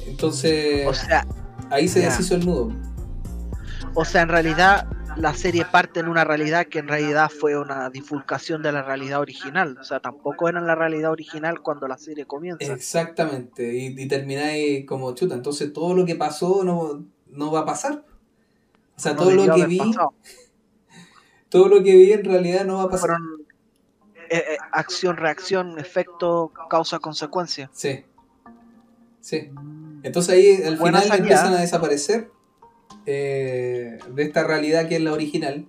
Entonces, 0.05 0.87
O 0.87 0.93
sea, 0.93 1.27
ahí 1.69 1.87
se 1.87 2.01
ya. 2.01 2.07
deshizo 2.09 2.35
el 2.35 2.45
nudo. 2.45 2.77
o 3.93 4.05
sea, 4.05 4.21
en 4.21 4.29
realidad 4.29 4.87
la 5.15 5.33
serie 5.33 5.65
parte 5.65 5.99
en 5.99 6.07
una 6.09 6.23
realidad 6.23 6.67
que 6.67 6.79
en 6.79 6.87
realidad 6.87 7.29
fue 7.29 7.57
una 7.59 7.89
difulcación 7.89 8.61
de 8.61 8.71
la 8.71 8.83
realidad 8.83 9.19
original. 9.19 9.77
O 9.79 9.83
sea, 9.83 9.99
tampoco 9.99 10.47
era 10.49 10.61
la 10.61 10.75
realidad 10.75 11.11
original 11.11 11.61
cuando 11.61 11.87
la 11.87 11.97
serie 11.97 12.25
comienza. 12.27 12.73
Exactamente, 12.73 13.75
y, 13.75 13.87
y 14.01 14.07
termináis 14.07 14.85
como 14.85 15.13
chuta. 15.15 15.35
Entonces, 15.35 15.73
todo 15.73 15.95
lo 15.95 16.05
que 16.05 16.15
pasó 16.15 16.63
no, 16.63 17.05
no 17.27 17.51
va 17.51 17.61
a 17.61 17.65
pasar. 17.65 18.05
O 18.95 18.99
sea, 18.99 19.13
No 19.13 19.19
todo 19.23 19.31
lo 19.33 19.47
que 19.53 19.65
vi, 19.65 19.77
pasado. 19.77 20.13
Todo 21.49 21.67
lo 21.67 21.83
que 21.83 21.95
vi 21.95 22.11
en 22.13 22.23
realidad 22.23 22.65
no 22.65 22.77
va 22.77 22.83
a 22.83 22.89
pasar. 22.89 23.09
Fueron 23.09 23.41
eh, 24.29 24.37
eh, 24.37 24.57
acción, 24.73 25.17
reacción, 25.17 25.79
efecto, 25.79 26.51
causa, 26.69 26.99
consecuencia. 26.99 27.69
Sí. 27.73 28.03
Sí. 29.21 29.49
Entonces 30.03 30.33
ahí 30.33 30.61
al 30.63 30.77
Buena 30.77 30.99
final 31.01 31.17
salida. 31.17 31.17
empiezan 31.35 31.53
a 31.53 31.61
desaparecer 31.61 32.29
eh, 33.05 33.99
de 34.13 34.23
esta 34.23 34.43
realidad 34.43 34.87
que 34.87 34.95
es 34.97 35.01
la 35.01 35.13
original 35.13 35.65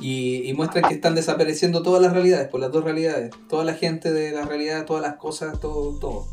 y, 0.00 0.42
y 0.48 0.52
muestran 0.54 0.84
que 0.88 0.94
están 0.94 1.14
desapareciendo 1.14 1.82
todas 1.82 2.02
las 2.02 2.12
realidades, 2.12 2.48
por 2.48 2.60
las 2.60 2.72
dos 2.72 2.82
realidades, 2.84 3.30
toda 3.48 3.64
la 3.64 3.74
gente 3.74 4.10
de 4.12 4.32
la 4.32 4.44
realidad, 4.44 4.84
todas 4.84 5.02
las 5.02 5.14
cosas, 5.16 5.60
todo, 5.60 5.98
todo, 5.98 6.26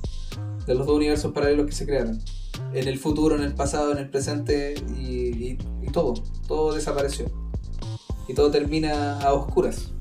de 0.65 0.73
los 0.75 0.87
dos 0.87 0.95
universos 0.95 1.33
paralelos 1.33 1.65
que 1.67 1.71
se 1.73 1.85
crearon, 1.85 2.19
en 2.73 2.87
el 2.87 2.97
futuro, 2.97 3.35
en 3.35 3.43
el 3.43 3.53
pasado, 3.53 3.91
en 3.91 3.99
el 3.99 4.09
presente 4.09 4.73
y, 4.97 5.01
y- 5.01 5.57
y 5.83 5.91
todo, 5.91 6.13
todo 6.47 6.73
desapareció 6.73 7.25
y 8.29 8.33
todo 8.33 8.49
termina 8.51 9.19
a 9.19 9.33
oscuras 9.33 9.91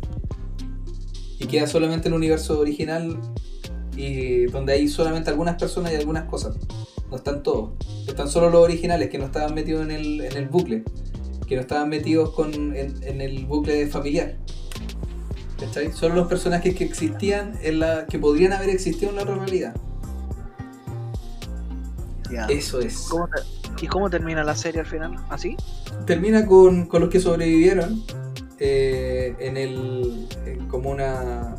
y 1.41 1.47
queda 1.47 1.67
solamente 1.67 2.09
el 2.09 2.15
universo 2.15 2.61
original 2.61 3.19
y 3.97 4.45
donde 4.47 4.75
hay 4.75 4.87
solamente 4.89 5.31
algunas 5.31 5.57
personas 5.57 5.93
y 5.93 5.97
algunas 5.97 6.25
cosas. 6.25 6.57
No 7.11 7.17
están 7.17 7.43
todos. 7.43 7.71
Están 8.07 8.29
solo 8.29 8.51
los 8.51 8.63
originales 8.63 9.09
que 9.09 9.19
no 9.19 9.25
estaban 9.25 9.55
metidos 9.55 9.83
en 9.83 9.91
el, 9.91 10.21
en 10.21 10.37
el 10.37 10.49
bucle. 10.49 10.85
Que 11.47 11.55
no 11.57 11.63
estaban 11.63 11.89
metidos 11.89 12.31
con, 12.35 12.53
en, 12.77 12.95
en 13.03 13.21
el 13.23 13.47
bucle 13.47 13.87
familiar. 13.87 14.37
¿Cachai? 15.59 15.91
Solo 15.93 16.17
los 16.17 16.29
personajes 16.29 16.75
que 16.77 16.85
existían 16.85 17.59
en 17.63 17.81
la. 17.81 18.07
que 18.07 18.19
podrían 18.19 18.53
haber 18.53 18.69
existido 18.69 19.11
en 19.11 19.17
la 19.17 19.23
otra 19.23 19.37
realidad. 19.37 19.75
Eso 22.49 22.81
es. 22.81 23.07
¿Cómo 23.11 23.27
te- 23.29 23.85
¿Y 23.85 23.87
cómo 23.87 24.11
termina 24.11 24.45
la 24.45 24.55
serie 24.57 24.81
al 24.81 24.87
final? 24.87 25.15
¿Así? 25.31 25.57
Termina 26.05 26.45
con, 26.47 26.87
con 26.87 27.01
los 27.01 27.11
que 27.11 27.21
sobrevivieron. 27.21 28.03
Eh, 28.61 29.35
en 29.39 29.57
el. 29.57 30.29
en 30.47 30.69
como 30.69 30.91
una 30.91 31.57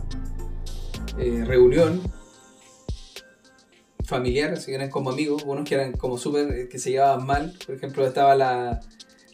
eh, 1.17 1.43
reunión 1.45 2.01
familiar, 4.09 4.53
así 4.53 4.67
que 4.67 4.75
eran 4.75 4.89
como 4.89 5.11
amigos, 5.11 5.43
unos 5.45 5.67
que 5.67 5.75
eran 5.75 5.93
como 5.93 6.17
súper, 6.17 6.51
eh, 6.51 6.69
que 6.69 6.79
se 6.79 6.91
llevaban 6.91 7.25
mal, 7.25 7.53
por 7.65 7.75
ejemplo 7.75 8.07
estaba 8.07 8.35
la, 8.35 8.79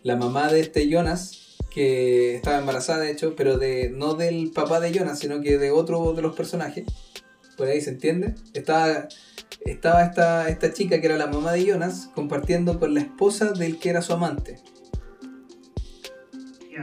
la 0.04 0.16
mamá 0.16 0.52
de 0.52 0.60
este 0.60 0.90
Jonas, 0.90 1.58
que 1.70 2.36
estaba 2.36 2.58
embarazada 2.58 3.04
de 3.04 3.12
hecho, 3.12 3.36
pero 3.36 3.58
de 3.58 3.90
no 3.90 4.16
del 4.16 4.52
papá 4.52 4.80
de 4.80 4.92
Jonas, 4.92 5.20
sino 5.20 5.42
que 5.42 5.58
de 5.58 5.72
otro 5.72 6.14
de 6.14 6.22
los 6.22 6.36
personajes, 6.36 6.86
por 7.56 7.68
ahí 7.68 7.82
se 7.82 7.92
entiende, 7.92 8.36
estaba, 8.54 9.08
estaba 9.62 10.04
esta, 10.04 10.50
esta 10.50 10.74
chica 10.74 11.00
que 11.00 11.08
era 11.08 11.18
la 11.18 11.28
mamá 11.28 11.54
de 11.54 11.66
Jonas 11.66 12.10
compartiendo 12.14 12.80
con 12.80 12.94
la 12.94 13.02
esposa 13.02 13.52
del 13.54 13.80
que 13.80 13.90
era 13.90 14.02
su 14.02 14.14
amante. 14.14 14.60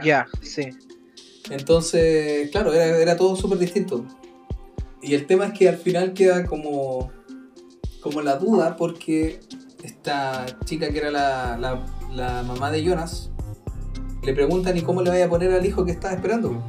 Ya, 0.01 0.27
sí. 0.41 0.69
Entonces, 1.49 2.49
claro, 2.51 2.73
era, 2.73 2.85
era 2.97 3.17
todo 3.17 3.35
súper 3.35 3.57
distinto. 3.57 4.05
Y 5.01 5.13
el 5.13 5.25
tema 5.27 5.47
es 5.47 5.53
que 5.59 5.67
al 5.69 5.77
final 5.77 6.13
queda 6.13 6.45
como, 6.45 7.11
como 8.01 8.21
la 8.21 8.37
duda 8.37 8.77
porque 8.77 9.39
esta 9.83 10.45
chica 10.65 10.89
que 10.89 10.97
era 10.99 11.11
la, 11.11 11.57
la- 11.57 11.85
la 12.13 12.43
mamá 12.43 12.71
de 12.71 12.83
Jonas 12.83 13.31
le 14.23 14.33
preguntan 14.33 14.77
y 14.77 14.81
cómo 14.81 15.01
le 15.01 15.09
vaya 15.09 15.25
a 15.25 15.29
poner 15.29 15.51
al 15.51 15.65
hijo 15.65 15.83
que 15.83 15.91
estaba 15.91 16.13
esperando. 16.13 16.63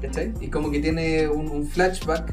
¿Cachai? 0.00 0.32
Y 0.40 0.48
como 0.48 0.70
que 0.70 0.78
tiene 0.80 1.28
un, 1.28 1.48
un 1.48 1.66
flashback 1.66 2.32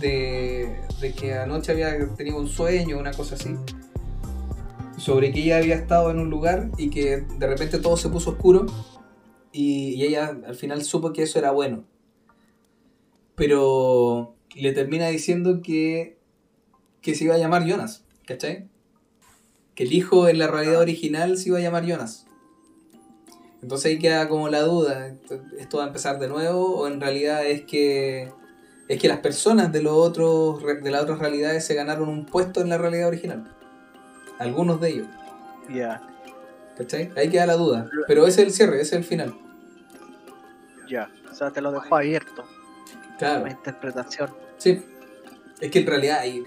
de, 0.00 0.76
de 1.00 1.12
que 1.14 1.34
anoche 1.34 1.72
había 1.72 2.06
tenido 2.16 2.38
un 2.38 2.48
sueño, 2.48 2.98
una 2.98 3.12
cosa 3.12 3.34
así. 3.36 3.54
sobre 4.98 5.32
que 5.32 5.42
ella 5.42 5.58
había 5.58 5.74
estado 5.76 6.10
en 6.10 6.18
un 6.18 6.28
lugar 6.30 6.70
y 6.76 6.90
que 6.90 7.18
de 7.38 7.46
repente 7.46 7.78
todo 7.78 7.96
se 7.96 8.08
puso 8.08 8.30
oscuro 8.30 8.66
y, 9.56 9.94
y 9.94 10.04
ella 10.04 10.36
al 10.46 10.54
final 10.54 10.82
supo 10.82 11.12
que 11.12 11.22
eso 11.22 11.38
era 11.38 11.50
bueno. 11.50 11.84
Pero 13.34 14.34
le 14.54 14.72
termina 14.72 15.08
diciendo 15.08 15.60
que, 15.62 16.18
que 17.00 17.14
se 17.14 17.24
iba 17.24 17.34
a 17.34 17.38
llamar 17.38 17.66
Jonas, 17.66 18.04
¿cachai? 18.26 18.68
Que 19.74 19.84
el 19.84 19.92
hijo 19.92 20.28
en 20.28 20.38
la 20.38 20.46
realidad 20.46 20.80
original 20.80 21.36
se 21.38 21.48
iba 21.48 21.58
a 21.58 21.62
llamar 21.62 21.84
Jonas. 21.86 22.26
Entonces 23.62 23.92
ahí 23.92 23.98
queda 23.98 24.28
como 24.28 24.48
la 24.48 24.60
duda, 24.60 25.16
¿esto 25.58 25.78
va 25.78 25.84
a 25.84 25.86
empezar 25.88 26.18
de 26.18 26.28
nuevo 26.28 26.76
o 26.76 26.86
en 26.86 27.00
realidad 27.00 27.44
es 27.46 27.62
que 27.62 28.30
es 28.88 29.00
que 29.00 29.08
las 29.08 29.18
personas 29.18 29.72
de 29.72 29.82
los 29.82 29.94
otros 29.94 30.62
de 30.62 30.90
las 30.90 31.02
otras 31.02 31.18
realidades 31.18 31.64
se 31.64 31.74
ganaron 31.74 32.08
un 32.08 32.26
puesto 32.26 32.60
en 32.60 32.68
la 32.68 32.78
realidad 32.78 33.08
original? 33.08 33.52
Algunos 34.38 34.80
de 34.80 34.90
ellos. 34.90 35.08
Ya, 35.74 36.02
¿Cachai? 36.76 37.10
Ahí 37.16 37.30
queda 37.30 37.46
la 37.46 37.54
duda. 37.54 37.88
Pero 38.06 38.26
ese 38.26 38.42
es 38.42 38.48
el 38.48 38.52
cierre, 38.52 38.76
ese 38.76 38.96
es 38.96 39.00
el 39.00 39.04
final. 39.04 39.34
Ya. 40.88 41.10
O 41.30 41.34
sea, 41.34 41.50
te 41.50 41.60
lo 41.60 41.72
dejo 41.72 41.94
abierto. 41.96 42.44
Claro. 43.18 43.44
La 43.44 43.50
interpretación. 43.50 44.30
Sí. 44.58 44.84
Es 45.60 45.70
que 45.70 45.80
en 45.80 45.86
realidad 45.86 46.20
ahí 46.20 46.44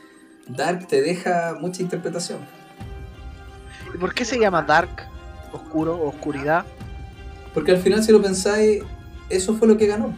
Dark 0.48 0.88
te 0.88 1.02
deja 1.02 1.56
mucha 1.60 1.82
interpretación. 1.82 2.40
¿Y 3.94 3.98
por 3.98 4.14
qué 4.14 4.26
se 4.26 4.40
llama 4.40 4.62
Dark? 4.62 4.90
Oscuro, 5.52 6.00
oscuridad. 6.02 6.66
Porque 7.54 7.72
al 7.72 7.80
final 7.80 8.04
si 8.04 8.12
lo 8.12 8.22
pensáis, 8.22 8.84
eso 9.30 9.56
fue 9.56 9.68
lo 9.68 9.78
que 9.78 9.88
ganó. 9.88 10.14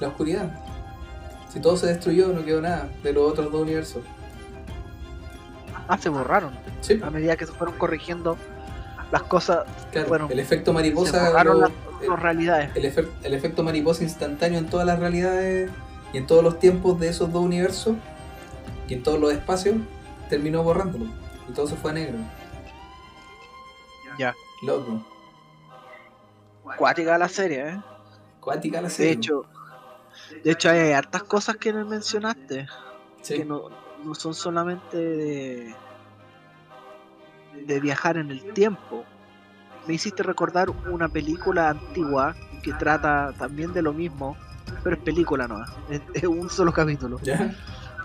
La 0.00 0.08
oscuridad. 0.08 0.50
Si 1.52 1.60
todo 1.60 1.76
se 1.76 1.86
destruyó, 1.86 2.28
no 2.28 2.44
quedó 2.44 2.60
nada 2.60 2.88
de 3.02 3.12
los 3.12 3.30
otros 3.30 3.50
dos 3.50 3.62
universos. 3.62 4.02
Ah, 5.88 5.96
se 5.98 6.08
borraron. 6.08 6.52
Sí, 6.80 7.00
A 7.02 7.10
medida 7.10 7.36
que 7.36 7.46
se 7.46 7.52
fueron 7.52 7.76
corrigiendo 7.78 8.36
las 9.12 9.22
cosas, 9.22 9.64
claro. 9.92 10.08
bueno, 10.08 10.28
el 10.30 10.38
efecto 10.40 10.70
se 10.70 10.74
mariposa. 10.74 11.28
borraron 11.30 11.60
lo- 11.60 11.68
las 11.68 11.72
dos 12.06 12.20
realidades. 12.20 12.70
el, 12.76 12.84
efe- 12.84 13.08
el 13.22 13.34
efecto 13.34 13.62
mariposa 13.62 14.02
instantáneo 14.02 14.58
en 14.58 14.66
todas 14.68 14.86
las 14.86 14.98
realidades 14.98 15.70
y 16.12 16.18
en 16.18 16.26
todos 16.26 16.42
los 16.42 16.58
tiempos 16.58 16.98
de 17.00 17.08
esos 17.08 17.32
dos 17.32 17.42
universos 17.42 17.96
y 18.88 18.94
en 18.94 19.02
todos 19.02 19.18
los 19.20 19.32
espacios 19.32 19.76
terminó 20.28 20.62
borrándolo. 20.62 21.06
Y 21.48 21.52
todo 21.52 21.66
se 21.68 21.76
fue 21.76 21.92
a 21.92 21.94
negro. 21.94 22.18
Ya. 24.18 24.34
Loco. 24.62 25.04
Cuática 26.78 27.16
la 27.18 27.28
serie, 27.28 27.68
¿eh? 27.68 27.80
Cuática 28.40 28.80
la 28.80 28.88
De 28.88 28.94
serie. 28.94 29.12
hecho, 29.12 29.44
de 30.42 30.50
hecho 30.50 30.70
hay 30.70 30.92
hartas 30.92 31.22
cosas 31.24 31.56
que 31.56 31.72
no 31.72 31.84
mencionaste 31.86 32.66
Sí. 33.22 33.34
que 33.38 33.44
no, 33.44 33.68
no 34.04 34.14
son 34.14 34.34
solamente 34.34 34.96
de, 34.96 35.74
de 37.66 37.80
viajar 37.80 38.16
en 38.16 38.30
el 38.30 38.52
tiempo. 38.52 39.04
Me 39.86 39.94
hiciste 39.94 40.22
recordar 40.22 40.70
una 40.90 41.08
película 41.08 41.70
antigua 41.70 42.34
que 42.62 42.72
trata 42.72 43.32
también 43.38 43.72
de 43.72 43.82
lo 43.82 43.92
mismo, 43.92 44.36
pero 44.82 44.96
es 44.96 45.02
película 45.02 45.46
no, 45.46 45.64
es, 45.88 46.00
es 46.14 46.24
un 46.24 46.50
solo 46.50 46.72
capítulo. 46.72 47.20
¿Ya? 47.22 47.54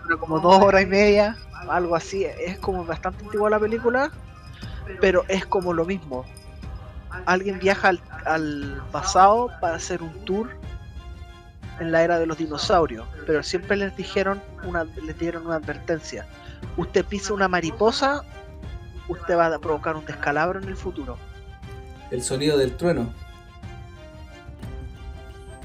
Dura 0.04 0.18
como 0.18 0.40
dos 0.40 0.62
horas 0.62 0.84
y 0.84 0.86
media, 0.86 1.36
algo 1.70 1.96
así. 1.96 2.26
Es 2.26 2.60
como 2.60 2.86
bastante 2.86 3.24
antigua 3.26 3.50
la 3.50 3.60
película, 3.60 4.12
pero 5.00 5.26
es 5.28 5.46
como 5.46 5.74
lo 5.74 5.86
mismo. 5.86 6.26
Alguien 7.26 7.60
viaja 7.60 7.90
al, 7.90 8.02
al 8.26 8.84
pasado 8.92 9.50
para 9.60 9.76
hacer 9.76 10.02
un 10.02 10.14
tour 10.26 10.50
en 11.80 11.92
la 11.92 12.04
era 12.04 12.20
de 12.20 12.28
los 12.28 12.38
dinosaurios, 12.38 13.08
pero 13.26 13.42
siempre 13.42 13.76
les 13.76 13.96
dijeron 13.98 14.42
una, 14.64 14.84
les 14.84 15.18
dieron 15.18 15.48
una 15.48 15.56
advertencia. 15.56 16.28
Usted 16.78 17.04
pisa 17.06 17.34
una 17.34 17.48
mariposa, 17.48 18.22
usted 19.12 19.38
va 19.38 19.48
a 19.48 19.60
provocar 19.60 19.96
un 19.96 20.06
descalabro 20.06 20.60
en 20.60 20.68
el 20.68 20.76
futuro. 20.76 21.18
El 22.10 22.24
sonido 22.24 22.58
del 22.58 22.76
trueno. 22.76 23.10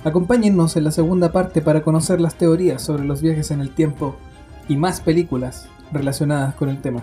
Acompáñennos 0.05 0.77
en 0.77 0.85
la 0.85 0.93
segunda 0.93 1.33
parte 1.33 1.61
para 1.61 1.83
conocer 1.83 2.21
las 2.21 2.37
teorías 2.37 2.83
sobre 2.83 3.05
los 3.05 3.23
viajes 3.23 3.51
en 3.51 3.61
el 3.61 3.71
tiempo 3.71 4.17
y 4.69 4.77
más 4.77 5.01
películas 5.01 5.69
relacionadas 5.93 6.55
con 6.55 6.69
el 6.69 6.81
tema. 6.81 7.03